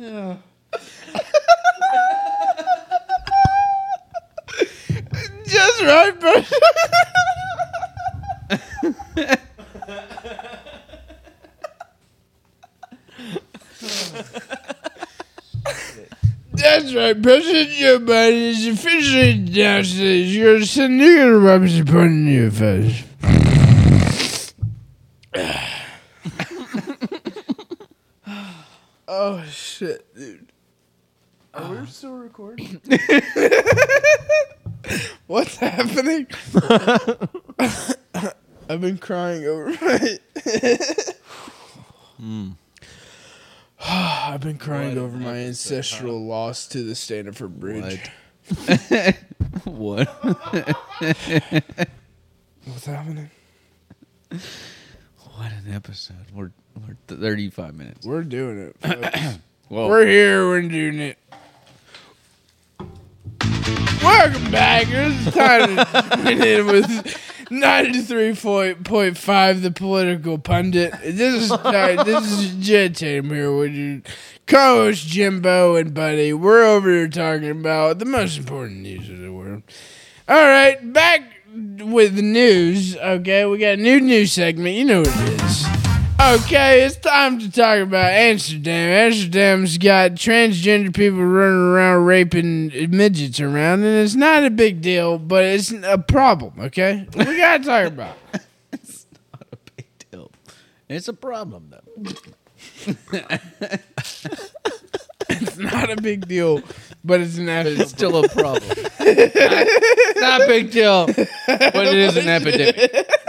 [0.00, 0.38] UFOs.
[5.46, 6.34] Just right, bro.
[16.52, 20.34] That's right, President Joe Biden is officially downstairs.
[20.34, 20.98] You're gonna send
[21.42, 21.84] weapons to
[22.30, 23.04] your face.
[29.12, 30.52] Oh shit, dude.
[31.52, 32.80] Are we still recording?
[35.26, 36.28] What's happening?
[38.68, 40.18] I've been crying over my.
[42.18, 42.50] Hmm.
[43.84, 48.10] I've been crying What over my episode, ancestral loss to the Stamford Bridge.
[49.64, 50.06] What?
[52.64, 53.30] What's happening?
[55.40, 56.26] What an episode.
[56.34, 56.50] We're
[56.86, 58.04] we're 35 minutes.
[58.04, 58.76] We're doing it.
[58.82, 59.38] folks.
[59.70, 60.46] We're here.
[60.46, 61.16] We're doing it.
[64.02, 64.88] Welcome back.
[64.90, 65.76] It's time
[66.26, 66.84] to in with
[67.48, 70.92] 93.5, the political pundit.
[71.02, 74.02] This is uh, this is Jet Tatum here with your
[74.46, 76.34] co-host Jimbo and Buddy.
[76.34, 79.62] We're over here talking about the most important news of the world.
[80.28, 82.96] All right, back with the news.
[82.96, 84.76] Okay, we got a new news segment.
[84.76, 85.66] You know what it is.
[86.20, 88.90] Okay, it's time to talk about Amsterdam.
[89.06, 95.18] Amsterdam's got transgender people running around raping midgets around, and it's not a big deal,
[95.18, 97.08] but it's a problem, okay?
[97.16, 98.42] We gotta talk about it.
[98.72, 100.30] It's not a big deal.
[100.90, 101.80] It's a problem though.
[105.60, 106.62] Not a big deal,
[107.04, 108.68] but it's an It's still a problem.
[108.68, 108.78] not,
[110.16, 113.06] not a big deal, but it is an epidemic.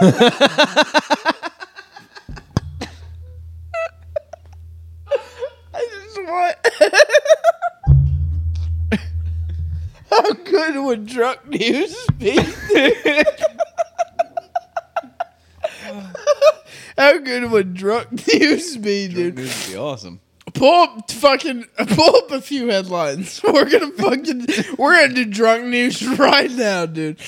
[5.74, 6.56] I just want.
[10.10, 12.38] How good would drunk news be?
[16.98, 19.36] How good would drunk news be, dude?
[19.36, 20.20] This would be awesome.
[20.54, 23.40] Pull up fucking pull up a few headlines.
[23.44, 24.46] We're gonna fucking
[24.76, 27.18] we're gonna do drunk news right now, dude.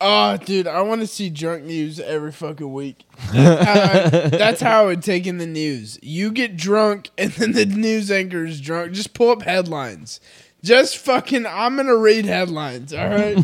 [0.00, 3.04] Oh, dude, I want to see drunk news every fucking week.
[3.32, 3.66] That's
[4.14, 5.98] I, uh, that's how I would take in the news.
[6.02, 8.92] You get drunk, and then the news anchor is drunk.
[8.92, 10.20] Just pull up headlines.
[10.62, 12.94] Just fucking, I'm gonna read headlines.
[12.94, 13.36] All right.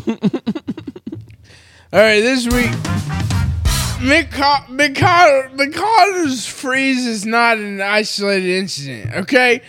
[1.91, 2.21] all right.
[2.21, 2.71] This week,
[3.99, 9.13] McCo- McConnell, McConnell's freeze is not an isolated incident.
[9.13, 9.61] Okay.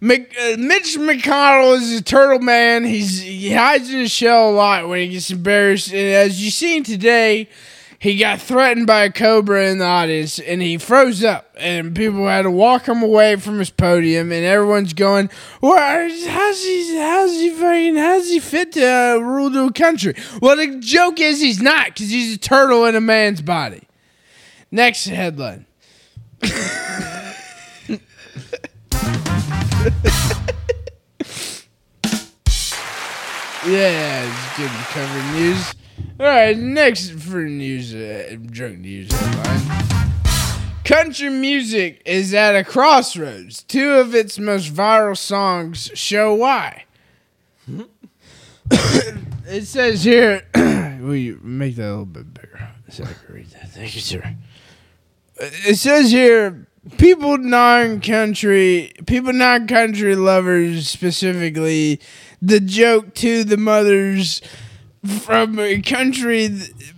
[0.00, 2.84] Mc, uh, Mitch McConnell is a turtle man.
[2.84, 5.88] He's he hides in his shell a lot when he gets embarrassed.
[5.88, 7.48] And as you've seen today,
[7.98, 11.54] he got threatened by a cobra in the audience, and he froze up.
[11.58, 14.30] And people had to walk him away from his podium.
[14.30, 15.30] And everyone's going,
[15.60, 16.96] "Well, how's he?
[16.96, 17.96] How's he fucking?
[17.96, 22.10] How's he fit to uh, rule the country?" Well, the joke is he's not, because
[22.10, 23.88] he's a turtle in a man's body.
[24.70, 25.66] Next headline.
[33.66, 35.74] Yeah, it's good cover news.
[36.20, 39.08] All right, next for news, uh, drunk news.
[40.84, 43.62] Country music is at a crossroads.
[43.62, 46.86] Two of its most viral songs show why.
[48.70, 50.42] it says here,
[51.02, 53.70] we make that a little bit bigger so I can read that?
[53.70, 54.34] Thank you, sir.
[55.36, 62.00] It says here, people non-country, people non-country lovers specifically,
[62.40, 64.40] the joke to the mothers
[65.08, 66.94] from a country th-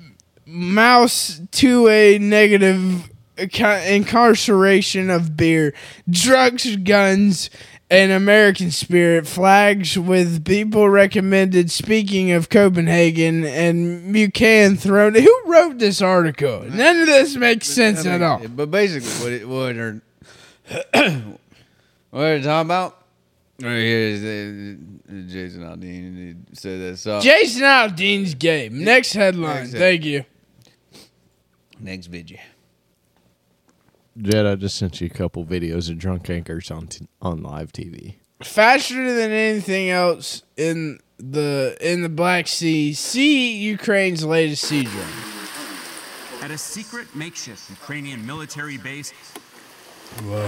[0.47, 5.73] mouse to a negative incarceration of beer,
[6.09, 7.51] drugs, guns,
[7.91, 11.71] and American spirit flags with people recommended.
[11.71, 15.15] Speaking of Copenhagen and Buchanan thrown.
[15.15, 16.65] Who wrote this article?
[16.69, 18.47] None of this makes sense at all.
[18.49, 20.03] But basically, what it, what are
[22.11, 23.00] what are talking about?
[23.63, 26.17] Right here is uh, Jason Aldean.
[26.49, 26.97] He said that.
[26.97, 28.83] So Jason Aldean's game.
[28.83, 29.65] Next headline.
[29.65, 30.25] Next Thank you.
[31.79, 32.39] next video.
[34.19, 37.73] Jet, I just sent you a couple videos of drunk anchors on t- on live
[37.73, 38.17] TV.
[38.43, 42.93] faster than anything else in the in the Black Sea.
[42.95, 45.05] See Ukraine's latest sea drone.
[46.43, 49.13] At a secret makeshift Ukrainian military base,
[50.19, 50.47] Whoa.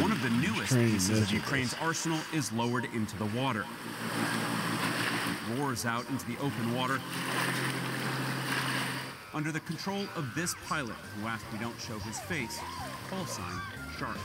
[0.00, 3.64] One of the newest pieces of Ukraine's arsenal is lowered into the water.
[3.64, 7.00] It roars out into the open water
[9.34, 12.58] under the control of this pilot, who asked we don't show his face,
[13.08, 13.60] call sign
[13.98, 14.18] Shark.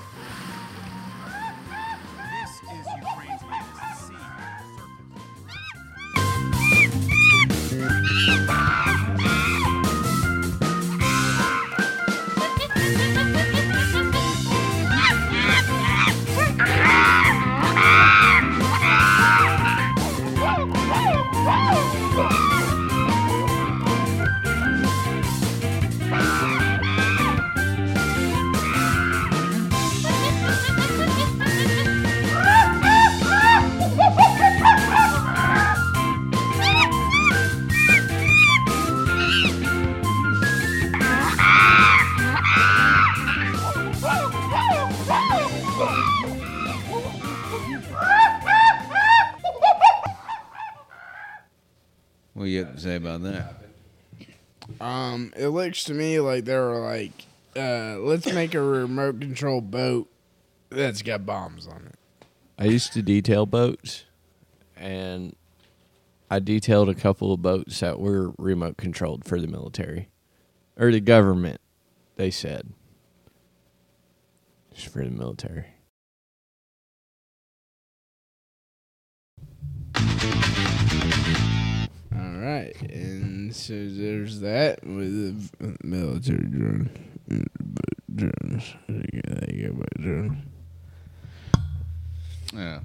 [2.18, 4.08] This is Ukraine's latest
[8.50, 8.57] sea.
[52.88, 53.56] Say about that?
[54.80, 57.26] Um, it looks to me like they were like,
[57.56, 60.10] uh, let's make a remote control boat
[60.70, 61.96] that's got bombs on it.
[62.60, 64.06] I used to detail boats,
[64.76, 65.36] and
[66.30, 70.10] I detailed a couple of boats that were remote controlled for the military
[70.78, 71.62] or the government.
[72.16, 72.74] They said
[74.74, 75.68] just for the military.
[82.48, 86.90] All right, and so there's that with the military drone.
[88.16, 88.74] Drones.
[88.88, 90.44] They got my drone.
[92.54, 92.80] Yeah.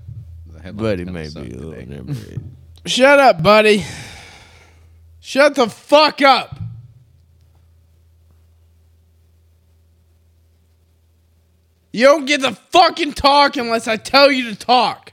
[0.52, 2.38] The headline But it kinda may be a little today.
[2.86, 3.84] Shut up, buddy.
[5.20, 6.58] Shut the fuck up.
[11.92, 15.12] You don't get to fucking talk unless I tell you to talk.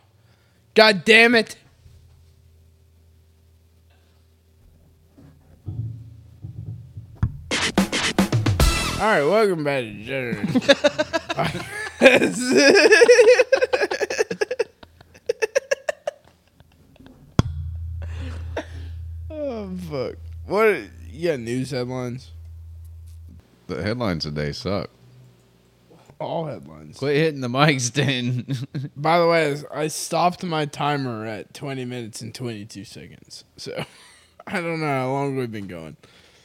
[0.73, 1.55] God damn it.
[8.99, 10.45] All right, welcome back to General.
[19.29, 20.15] oh fuck!
[20.45, 20.81] What
[21.13, 21.39] you got?
[21.39, 22.31] News headlines?
[23.67, 24.89] The headlines today suck.
[26.19, 26.97] All headlines.
[26.97, 28.67] Quit hitting the mic stand.
[28.97, 33.45] By the way, I stopped my timer at 20 minutes and 22 seconds.
[33.55, 33.85] So
[34.45, 35.95] I don't know how long we've been going.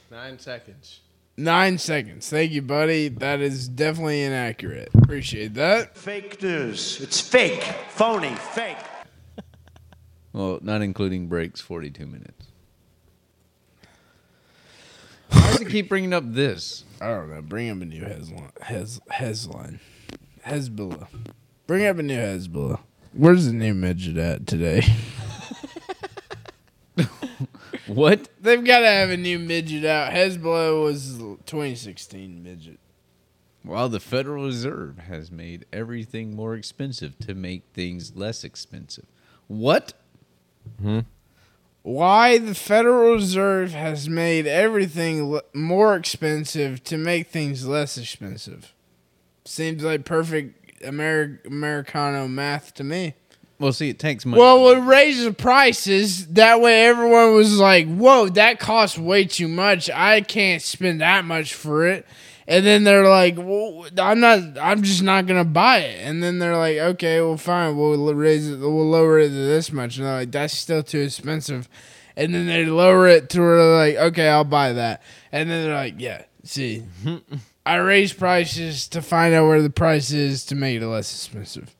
[0.08, 1.00] Nine seconds.
[1.36, 2.30] Nine seconds.
[2.30, 3.08] Thank you, buddy.
[3.08, 4.90] That is definitely inaccurate.
[4.94, 5.96] Appreciate that.
[5.96, 7.00] Fake news.
[7.00, 8.76] It's fake, phony, fake.
[10.32, 12.46] well, not including breaks, 42 minutes.
[15.30, 16.84] Why does it keep bringing up this?
[17.00, 17.42] I don't know.
[17.42, 18.52] Bring up a new headline.
[18.62, 19.80] Hez, headline.
[20.46, 21.08] Hezbollah.
[21.66, 22.78] Bring up a new Hezbollah.
[23.12, 24.82] Where's the new midget at today?
[27.86, 28.28] What?
[28.40, 30.12] They've got to have a new midget out.
[30.12, 32.78] Hezbollah was 2016 midget.
[33.62, 39.06] While the Federal Reserve has made everything more expensive to make things less expensive.
[39.48, 39.94] What?
[40.80, 41.00] Hmm?
[41.82, 48.72] Why the Federal Reserve has made everything l- more expensive to make things less expensive.
[49.44, 53.14] Seems like perfect Ameri- Americano math to me.
[53.64, 54.38] Well, see, it takes money.
[54.38, 56.26] Well, we raised the prices.
[56.26, 59.88] That way, everyone was like, "Whoa, that costs way too much.
[59.88, 62.04] I can't spend that much for it."
[62.46, 64.58] And then they're like, "Well, I'm not.
[64.60, 67.78] I'm just not gonna buy it." And then they're like, "Okay, well, fine.
[67.78, 68.58] We'll raise it.
[68.58, 71.66] We'll lower it to this much." And they're like, "That's still too expensive."
[72.18, 75.02] And then they lower it to where they're like, "Okay, I'll buy that."
[75.32, 76.82] And then they're like, "Yeah, see,
[77.64, 81.74] I raise prices to find out where the price is to make it less expensive."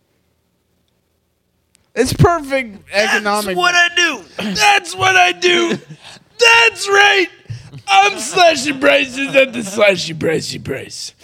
[1.95, 3.57] It's perfect economic.
[3.57, 4.25] That's what I do.
[4.55, 5.69] That's what I do.
[6.39, 7.29] That's right.
[7.87, 11.15] I'm slashing prices at the slashy pricey price.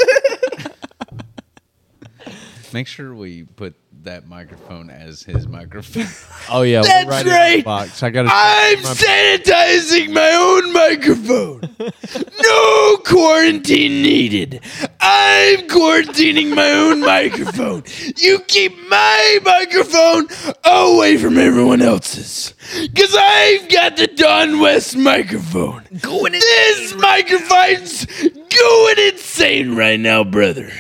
[2.74, 6.06] Make sure we put that microphone as his microphone.
[6.48, 7.66] Oh yeah, we'll That's write it in the right.
[7.66, 8.04] Box.
[8.04, 8.22] I got.
[8.24, 11.65] To I'm sanitizing my own microphone.
[11.80, 14.62] No quarantine needed.
[15.00, 17.84] I'm quarantining my own microphone.
[18.18, 20.28] You keep my microphone
[20.64, 22.54] away from everyone else's.
[22.82, 25.84] Because I've got the Don West microphone.
[26.02, 30.72] Going this microphone's going insane right now, brother.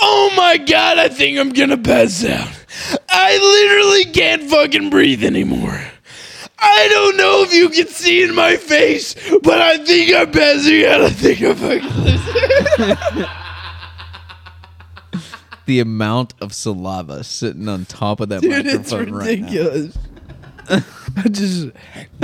[0.00, 2.48] Oh my god, I think I'm gonna pass out.
[3.08, 5.91] I literally can't fucking breathe anymore.
[6.64, 10.84] I don't know if you can see in my face, but I think I'm passing
[10.86, 11.00] out.
[11.02, 13.26] I think I'm fucking
[15.66, 19.46] the amount of saliva sitting on top of that Dude, it's microphone right now.
[19.46, 19.98] ridiculous.
[21.16, 21.68] I just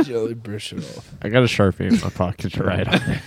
[0.03, 1.13] jelly brush it off.
[1.23, 3.21] I got a sharpie in my pocket to write on it.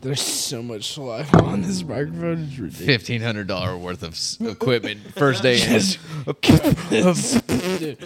[0.00, 2.44] There's so much saliva on this microphone.
[2.44, 2.86] It's ridiculous.
[2.86, 5.56] Fifteen hundred dollar worth of s- equipment first day.
[6.90, 7.96] in.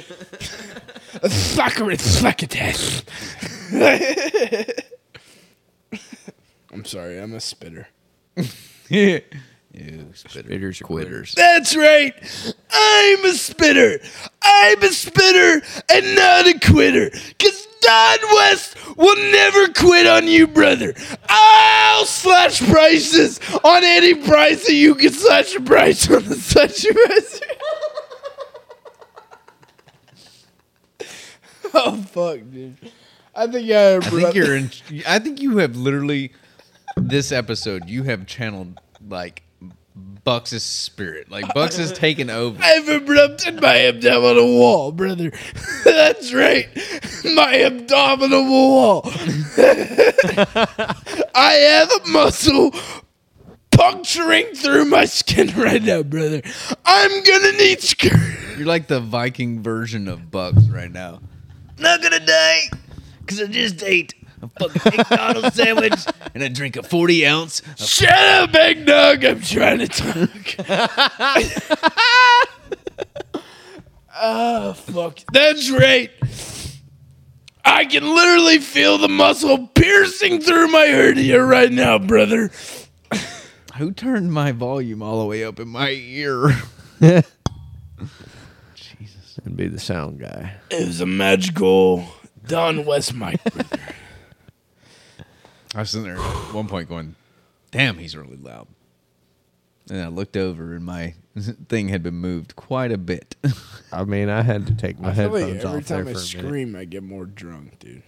[1.22, 3.02] A sucker fucker, succotash.
[6.72, 7.88] I'm sorry, I'm a spitter.
[8.88, 9.20] Ew.
[10.12, 11.34] Spitters are quitters.
[11.34, 12.14] That's right.
[12.70, 13.98] I'm a spitter.
[14.42, 17.10] I'm a spitter and not a quitter.
[17.40, 20.94] Cause Don West will never quit on you, brother.
[21.28, 26.84] I'll slash prices on any price that you can slash a price on the slash
[26.84, 27.40] price.
[31.76, 32.76] oh fuck, dude.
[33.34, 34.70] I think I, I think you're in.
[35.06, 36.32] I think you have literally
[36.96, 37.88] this episode.
[37.88, 39.42] You have channeled like
[40.24, 41.30] Bucks' spirit.
[41.30, 42.58] Like Bucks has taken over.
[42.62, 45.32] I've erupted my abdominal wall, brother.
[45.84, 46.68] That's right.
[47.24, 49.02] My abdominal wall.
[51.34, 52.72] I have a muscle
[53.72, 56.42] puncturing through my skin right now, brother.
[56.84, 58.56] I'm gonna need skirt.
[58.56, 61.20] You're like the Viking version of Bucks right now.
[61.78, 62.70] Not gonna die
[63.20, 65.92] because I just ate a fucking McDonald's sandwich
[66.34, 67.60] and I drink a 40 ounce.
[67.60, 69.24] Of Shut up, big dog.
[69.24, 70.68] I'm trying to talk.
[74.16, 75.18] oh, fuck.
[75.32, 76.10] That's right.
[77.64, 82.50] I can literally feel the muscle piercing through my hernia right now, brother.
[83.78, 86.50] Who turned my volume all the way up in my ear?
[89.45, 90.55] And be the sound guy.
[90.70, 92.07] It was a magical
[92.47, 93.40] Don West mic.
[95.74, 97.14] I was sitting there at one point going,
[97.70, 98.68] damn, he's really loud.
[99.90, 101.14] And I looked over and my
[101.68, 103.36] thing had been moved quite a bit.
[103.92, 106.05] I mean, I had to take my I feel like headphones every off there time
[106.05, 106.20] for I a minute.
[106.20, 108.03] scream, I get more drunk, dude.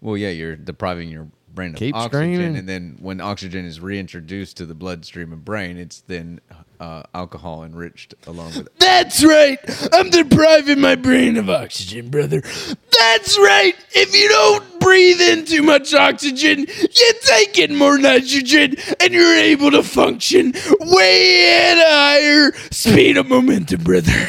[0.00, 2.10] well, yeah, you're depriving your brain of Keep oxygen.
[2.34, 2.56] screaming.
[2.56, 6.40] And then when oxygen is reintroduced to the bloodstream and brain, it's then
[6.84, 8.72] uh, alcohol enriched along with it.
[8.78, 9.58] That's right.
[9.94, 12.42] I'm depriving my brain of oxygen, brother.
[12.42, 13.74] That's right.
[13.92, 19.34] If you don't breathe in too much oxygen, you take in more nitrogen and you're
[19.34, 24.12] able to function way at a higher speed of momentum, brother.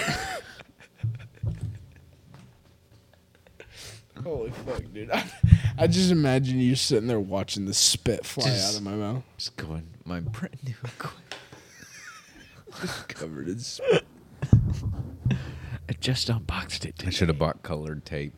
[4.24, 5.12] Holy fuck, dude.
[5.12, 5.26] I,
[5.78, 9.24] I just imagine you sitting there watching the spit fly out of my mouth.
[9.38, 11.36] Just going, my brand new equipment.
[13.08, 14.06] Covered in spit.
[15.88, 17.04] I just unboxed it.
[17.06, 18.34] I should have bought colored tape.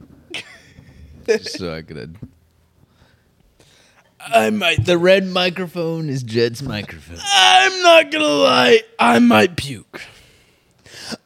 [1.26, 2.18] Just so I could.
[4.20, 4.86] I might.
[4.86, 7.20] The red microphone is Jet's microphone.
[7.22, 8.82] I'm not gonna lie.
[9.00, 10.02] I might puke.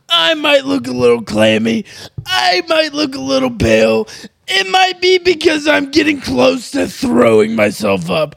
[0.09, 1.85] I might look a little clammy.
[2.25, 4.07] I might look a little pale.
[4.47, 8.35] It might be because I'm getting close to throwing myself up.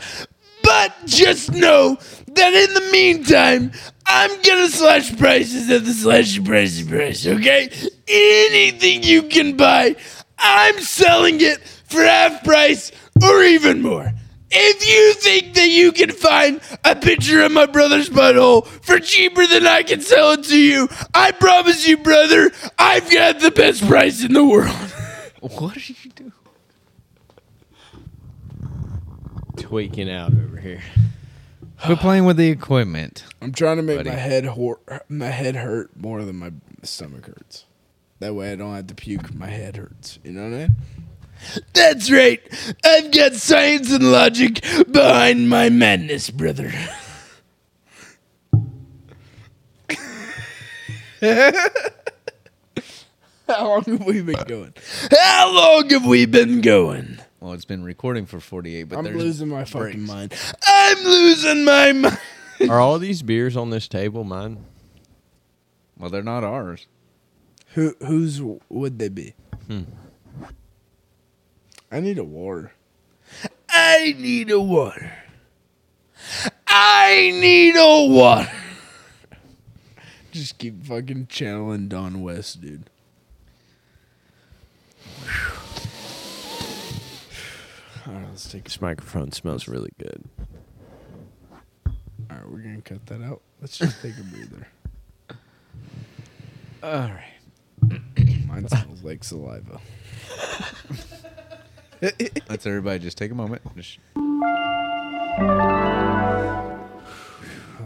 [0.62, 1.98] But just know
[2.34, 3.72] that in the meantime,
[4.06, 7.70] I'm gonna slash prices at the slashy pricey price, okay?
[8.06, 9.96] Anything you can buy,
[10.38, 14.12] I'm selling it for half price or even more.
[14.56, 19.46] If you think that you can find a picture of my brother's butthole for cheaper
[19.46, 23.84] than I can sell it to you, I promise you, brother, I've got the best
[23.86, 24.76] price in the world.
[25.40, 26.32] What are you doing?
[29.58, 30.82] Tweaking out over here.
[31.82, 33.24] Quit playing with the equipment.
[33.42, 34.10] I'm trying to make Buddy.
[34.10, 36.50] my head hor- my head hurt more than my
[36.82, 37.64] stomach hurts.
[38.20, 39.34] That way I don't have to puke.
[39.34, 40.18] My head hurts.
[40.24, 40.76] You know what I mean?
[41.74, 42.40] That's right.
[42.84, 46.72] I've got science and logic behind my madness, brother.
[53.46, 54.74] How long have we been going?
[55.10, 57.18] How long have we been going?
[57.44, 60.32] Well, it's been recording for 48, but I'm there's losing my fucking mind.
[60.66, 62.18] I'm losing my mind.
[62.70, 64.64] Are all these beers on this table mine?
[65.98, 66.86] Well, they're not ours.
[67.74, 68.40] Who whose
[68.70, 69.34] would they be?
[69.66, 69.82] Hmm.
[71.92, 72.72] I need a water.
[73.68, 75.12] I need a water.
[76.66, 78.50] I need a water.
[80.32, 82.88] Just keep fucking channeling Don West, dude.
[88.06, 88.64] All right, let's take.
[88.64, 90.24] This microphone smells really good.
[91.86, 91.92] All
[92.30, 93.40] right, we're gonna cut that out.
[93.60, 94.68] Let's just take a breather.
[96.82, 97.32] All right.
[98.46, 99.80] Mine smells like saliva.
[102.48, 103.62] Let's everybody just take a moment.
[103.76, 104.20] Just, That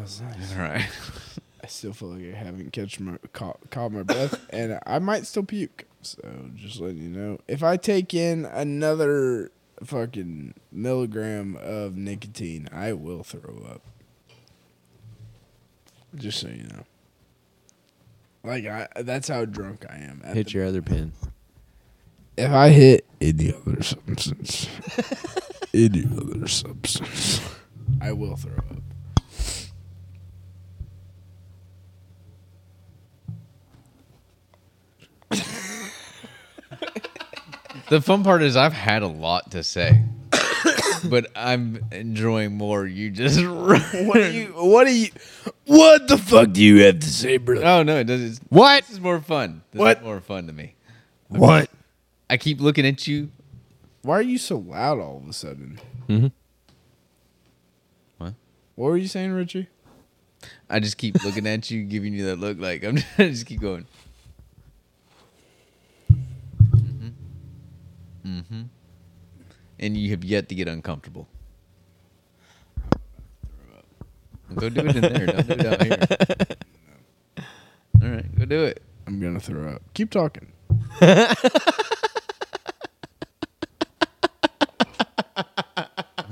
[0.00, 0.52] was nice.
[0.56, 0.88] all right.
[1.62, 5.26] I still feel like I haven't catch my caught, caught my breath, and I might
[5.26, 5.84] still puke.
[6.02, 6.18] So
[6.56, 9.50] just letting you know, if I take in another
[9.84, 13.82] fucking milligram of nicotine, I will throw up.
[16.14, 16.84] Just so you know.
[18.44, 20.22] Like I, that's how drunk I am.
[20.34, 21.12] Hit your other pin.
[22.36, 24.68] If I hit any other substance,
[25.74, 27.40] any other substance,
[28.00, 28.87] I will throw up.
[37.90, 40.02] The fun part is I've had a lot to say,
[41.08, 42.86] but I'm enjoying more.
[42.86, 44.46] You just What do you?
[44.48, 45.08] What do you?
[45.64, 47.62] What the fuck do you have to say, bro?
[47.62, 48.40] Oh no, it doesn't.
[48.50, 48.82] What?
[48.82, 49.62] This is more fun.
[49.72, 49.98] This What?
[49.98, 50.74] is more fun to me.
[51.28, 51.70] What?
[52.28, 53.30] I keep looking at you.
[54.02, 55.80] Why are you so loud all of a sudden?
[56.08, 56.32] Mhm.
[58.18, 58.34] What?
[58.74, 59.68] What were you saying, Richie?
[60.70, 62.58] I just keep looking at you, giving you that look.
[62.58, 63.86] Like I'm trying to just keep going.
[68.28, 68.62] Mm-hmm.
[69.80, 71.26] And you have yet to get uncomfortable.
[74.54, 75.26] Go do it in there.
[75.26, 75.98] Don't do it out here.
[78.02, 78.82] All right, go do it.
[79.06, 79.82] I'm gonna throw up.
[79.94, 80.52] Keep talking.
[81.00, 81.34] I'm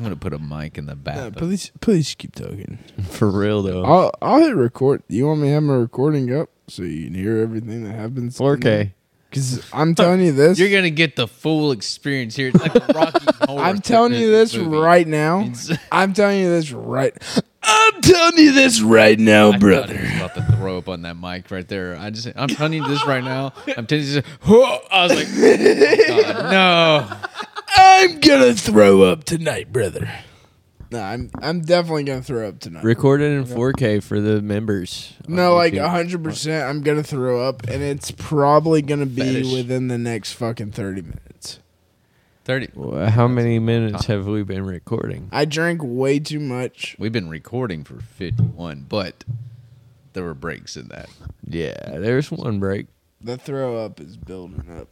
[0.03, 1.17] gonna put a mic in the back.
[1.17, 2.79] No, please, please keep talking.
[3.11, 3.85] For real though.
[3.85, 5.03] I'll I'll hit record.
[5.09, 8.37] You want me to have my recording up so you can hear everything that happens?
[8.39, 8.93] 4K.
[9.37, 10.59] Because I'm telling you this.
[10.59, 12.49] You're gonna get the full experience here.
[12.49, 14.79] It's like a Rocky Horror I'm telling you this movie.
[14.79, 15.41] right now.
[15.41, 17.13] It's- I'm telling you this right.
[17.63, 19.95] I'm telling you this right now, I thought brother.
[19.99, 21.97] he was about to throw up on that mic right there.
[21.99, 23.53] I just, I'm telling you this right now.
[23.77, 24.25] I'm telling you this.
[24.47, 27.17] I was like, oh God, no.
[27.77, 30.09] I'm gonna throw up tonight, brother.
[30.91, 32.85] No, I'm I'm definitely gonna throw up tonight.
[32.85, 35.15] Recorded in 4K for the members.
[35.27, 35.89] No, like YouTube.
[35.89, 36.69] hundred percent.
[36.69, 39.53] I'm gonna throw up, and it's probably gonna be Fetish.
[39.53, 41.59] within the next fucking thirty minutes.
[42.45, 42.69] Thirty.
[42.75, 45.29] Well, How many minutes have we been recording?
[45.33, 46.95] I drank way too much.
[46.99, 49.25] We've been recording for 51, but
[50.13, 51.09] there were breaks in that.
[51.45, 52.87] Yeah, there's one break.
[53.21, 54.87] The throw up is building up,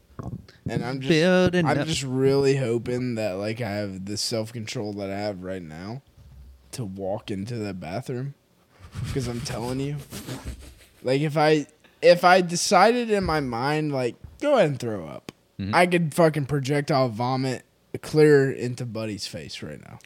[0.68, 1.86] and I'm just Building I'm up.
[1.86, 6.02] just really hoping that like I have the self control that I have right now
[6.72, 8.34] to walk into the bathroom
[9.06, 9.96] because I'm telling you,
[11.02, 11.66] like if I
[12.02, 15.72] if I decided in my mind like go ahead and throw up, Mm-hmm.
[15.72, 17.62] I could fucking projectile vomit
[18.02, 20.00] clear into Buddy's face right now.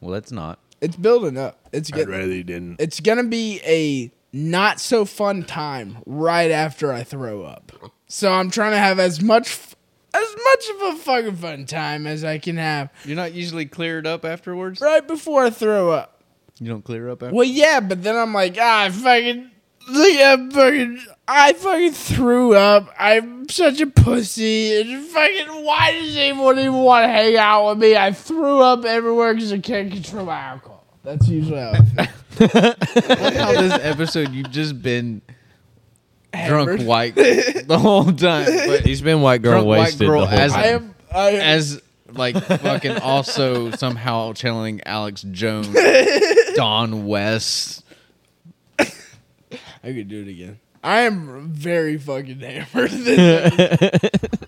[0.00, 0.58] Well, it's not.
[0.82, 1.58] It's building up.
[1.72, 2.10] It's getting.
[2.12, 2.78] rather you didn't.
[2.78, 7.72] It's gonna be a not so fun time right after I throw up.
[8.12, 9.76] So I'm trying to have as much f-
[10.12, 14.04] as much of a fucking fun time as I can have You're not usually cleared
[14.06, 14.80] up afterwards.
[14.80, 16.20] right before I throw up.
[16.58, 17.34] You don't clear up after.
[17.34, 19.50] Well, yeah, but then I'm like, ah, I fucking
[19.88, 21.00] look at fucking.
[21.28, 22.92] I fucking threw up.
[22.98, 24.80] I'm such a pussy.
[24.80, 27.96] And fucking, why does anyone even want to hang out with me?
[27.96, 30.84] I threw up everywhere because I can't control my alcohol.
[31.04, 32.06] That's usually how I feel.
[33.24, 35.22] Look how this episode you've just been
[36.50, 40.26] drunk white the whole time, but He's been white girl Drunk white wasted girl the
[40.28, 40.94] whole as- I am.
[41.12, 41.82] I am as
[42.12, 45.68] like fucking also somehow channeling Alex Jones,
[46.54, 47.84] Don West.
[48.78, 48.84] I
[49.82, 50.58] could do it again.
[50.82, 52.90] I am very fucking hammered.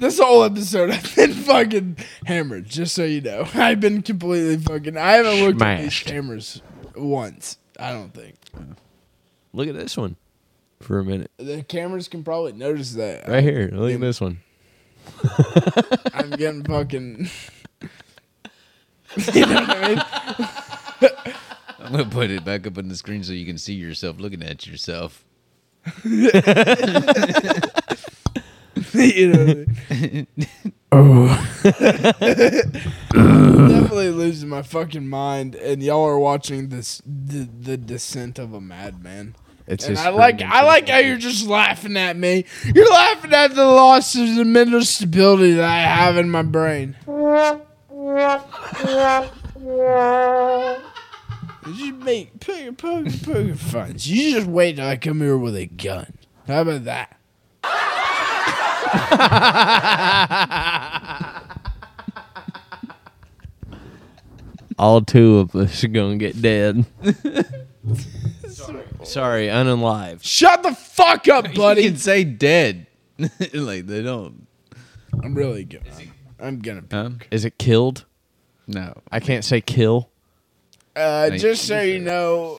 [0.03, 1.96] This, this whole episode, I've been fucking
[2.26, 2.66] hammered.
[2.66, 4.96] Just so you know, I've been completely fucking.
[4.96, 6.61] I haven't looked at these cameras
[6.96, 7.59] once.
[7.78, 8.36] I don't think
[9.53, 10.16] Look at this one
[10.82, 11.30] for a minute.
[11.38, 13.28] the cameras can probably notice that.
[13.28, 13.70] Right here.
[13.72, 14.40] Look at this one.
[16.14, 17.28] I'm getting fucking.
[19.34, 20.02] you know what I mean?
[21.78, 24.42] I'm gonna put it back up on the screen so you can see yourself looking
[24.42, 25.24] at yourself.
[26.04, 26.30] you know
[29.44, 30.26] what I mean?
[30.92, 31.60] oh.
[33.12, 38.60] Definitely losing my fucking mind, and y'all are watching this the, the descent of a
[38.60, 39.34] madman.
[39.66, 42.44] It's And his I like freaking I like how you're just laughing at me.
[42.74, 46.96] You're laughing at the loss of the mental stability that I have in my brain.
[47.06, 47.60] You
[51.76, 53.94] just make poking poking poking fun.
[53.98, 56.14] You just wait till I come here with a gun.
[56.46, 57.18] How about that?
[64.78, 66.84] all two of us are gonna get dead.
[69.04, 70.20] Sorry, unalive.
[70.22, 71.54] Shut the fuck up, buddy.
[71.54, 71.82] You buddy.
[71.84, 72.86] can say dead,
[73.52, 74.46] like they don't.
[75.22, 75.82] I'm really good.
[76.40, 76.84] I'm gonna.
[76.90, 77.10] Huh?
[77.30, 78.04] Is it killed?
[78.66, 80.10] No, I can't say kill.
[80.94, 82.58] Uh, Hey, just so you know.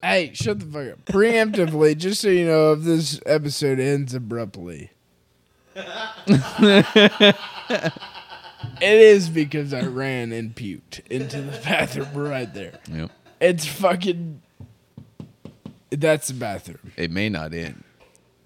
[0.00, 1.04] Hey, shut the fuck up.
[1.06, 4.90] Preemptively, just so you know, if this episode ends abruptly,
[5.74, 7.34] it
[8.80, 12.78] is because I ran and puked into the bathroom right there.
[12.92, 13.10] yep.
[13.40, 14.42] It's fucking.
[15.90, 16.92] That's the bathroom.
[16.96, 17.84] It may not end.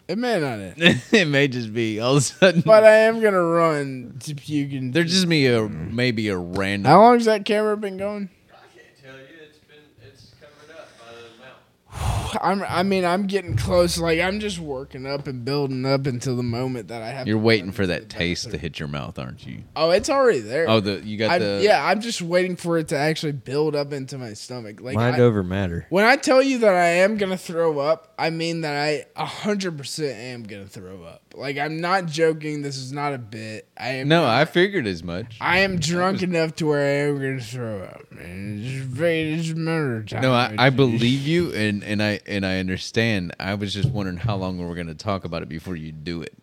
[0.09, 0.75] It may not end,
[1.13, 2.63] it may just be all of a sudden.
[2.67, 4.73] but I am gonna run to puke.
[4.73, 6.91] And There's just me a maybe a random.
[6.91, 8.29] How long has that camera been going?
[8.51, 9.25] I can't tell you.
[9.49, 12.22] It's been it's covered up by the mouth.
[12.41, 12.63] I'm.
[12.69, 13.99] I mean, I'm getting close.
[13.99, 17.27] Like I'm just working up and building up until the moment that I have.
[17.27, 19.63] You're to waiting for that the taste to hit your mouth, aren't you?
[19.77, 20.69] Oh, it's already there.
[20.69, 23.75] Oh, the you got I'm- the yeah, I'm just waiting for it to actually build
[23.75, 24.81] up into my stomach.
[24.81, 25.87] Like Mind I- over matter.
[25.91, 29.77] when I tell you that I am gonna throw up, I mean that I hundred
[29.77, 31.35] percent am gonna throw up.
[31.35, 32.63] Like I'm not joking.
[32.63, 33.67] This is not a bit.
[33.77, 34.07] I am.
[34.07, 35.39] No, I figured as much.
[35.41, 38.13] I am drunk enough to where I am gonna throw up.
[38.13, 38.61] Man.
[38.63, 40.23] It's just very it's murder time.
[40.23, 43.35] No, I, I believe you, and, and I and I understand.
[43.41, 45.91] I was just wondering how long we were going to talk about it before you
[45.91, 46.35] do it.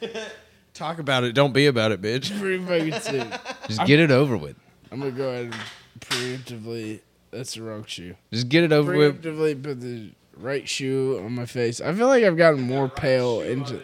[0.74, 1.32] Talk about it.
[1.32, 2.38] Don't be about it, bitch.
[2.40, 3.34] pretty fucking soon.
[3.66, 4.56] Just get it over with.
[4.92, 5.54] I'm gonna go ahead and
[6.00, 7.00] preemptively.
[7.32, 8.14] That's the wrong shoe.
[8.32, 9.22] Just get it over with.
[9.22, 11.80] Preemptively put the right shoe on my face.
[11.80, 13.76] I feel like I've gotten more pale into.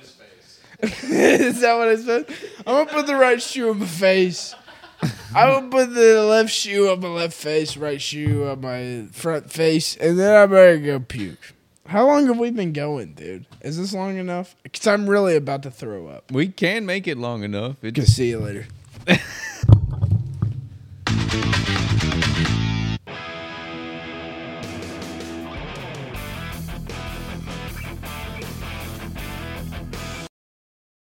[0.80, 2.26] Is that what I said?
[2.66, 4.54] I'm gonna put the right shoe on my face.
[5.34, 9.50] I will put the left shoe on my left face, right shoe on my front
[9.50, 11.54] face, and then I better go puke.
[11.86, 13.46] How long have we been going, dude?
[13.62, 14.54] Is this long enough?
[14.62, 16.30] Because I'm really about to throw up.
[16.30, 17.82] We can make it long enough.
[17.82, 18.66] It Okay, see you later.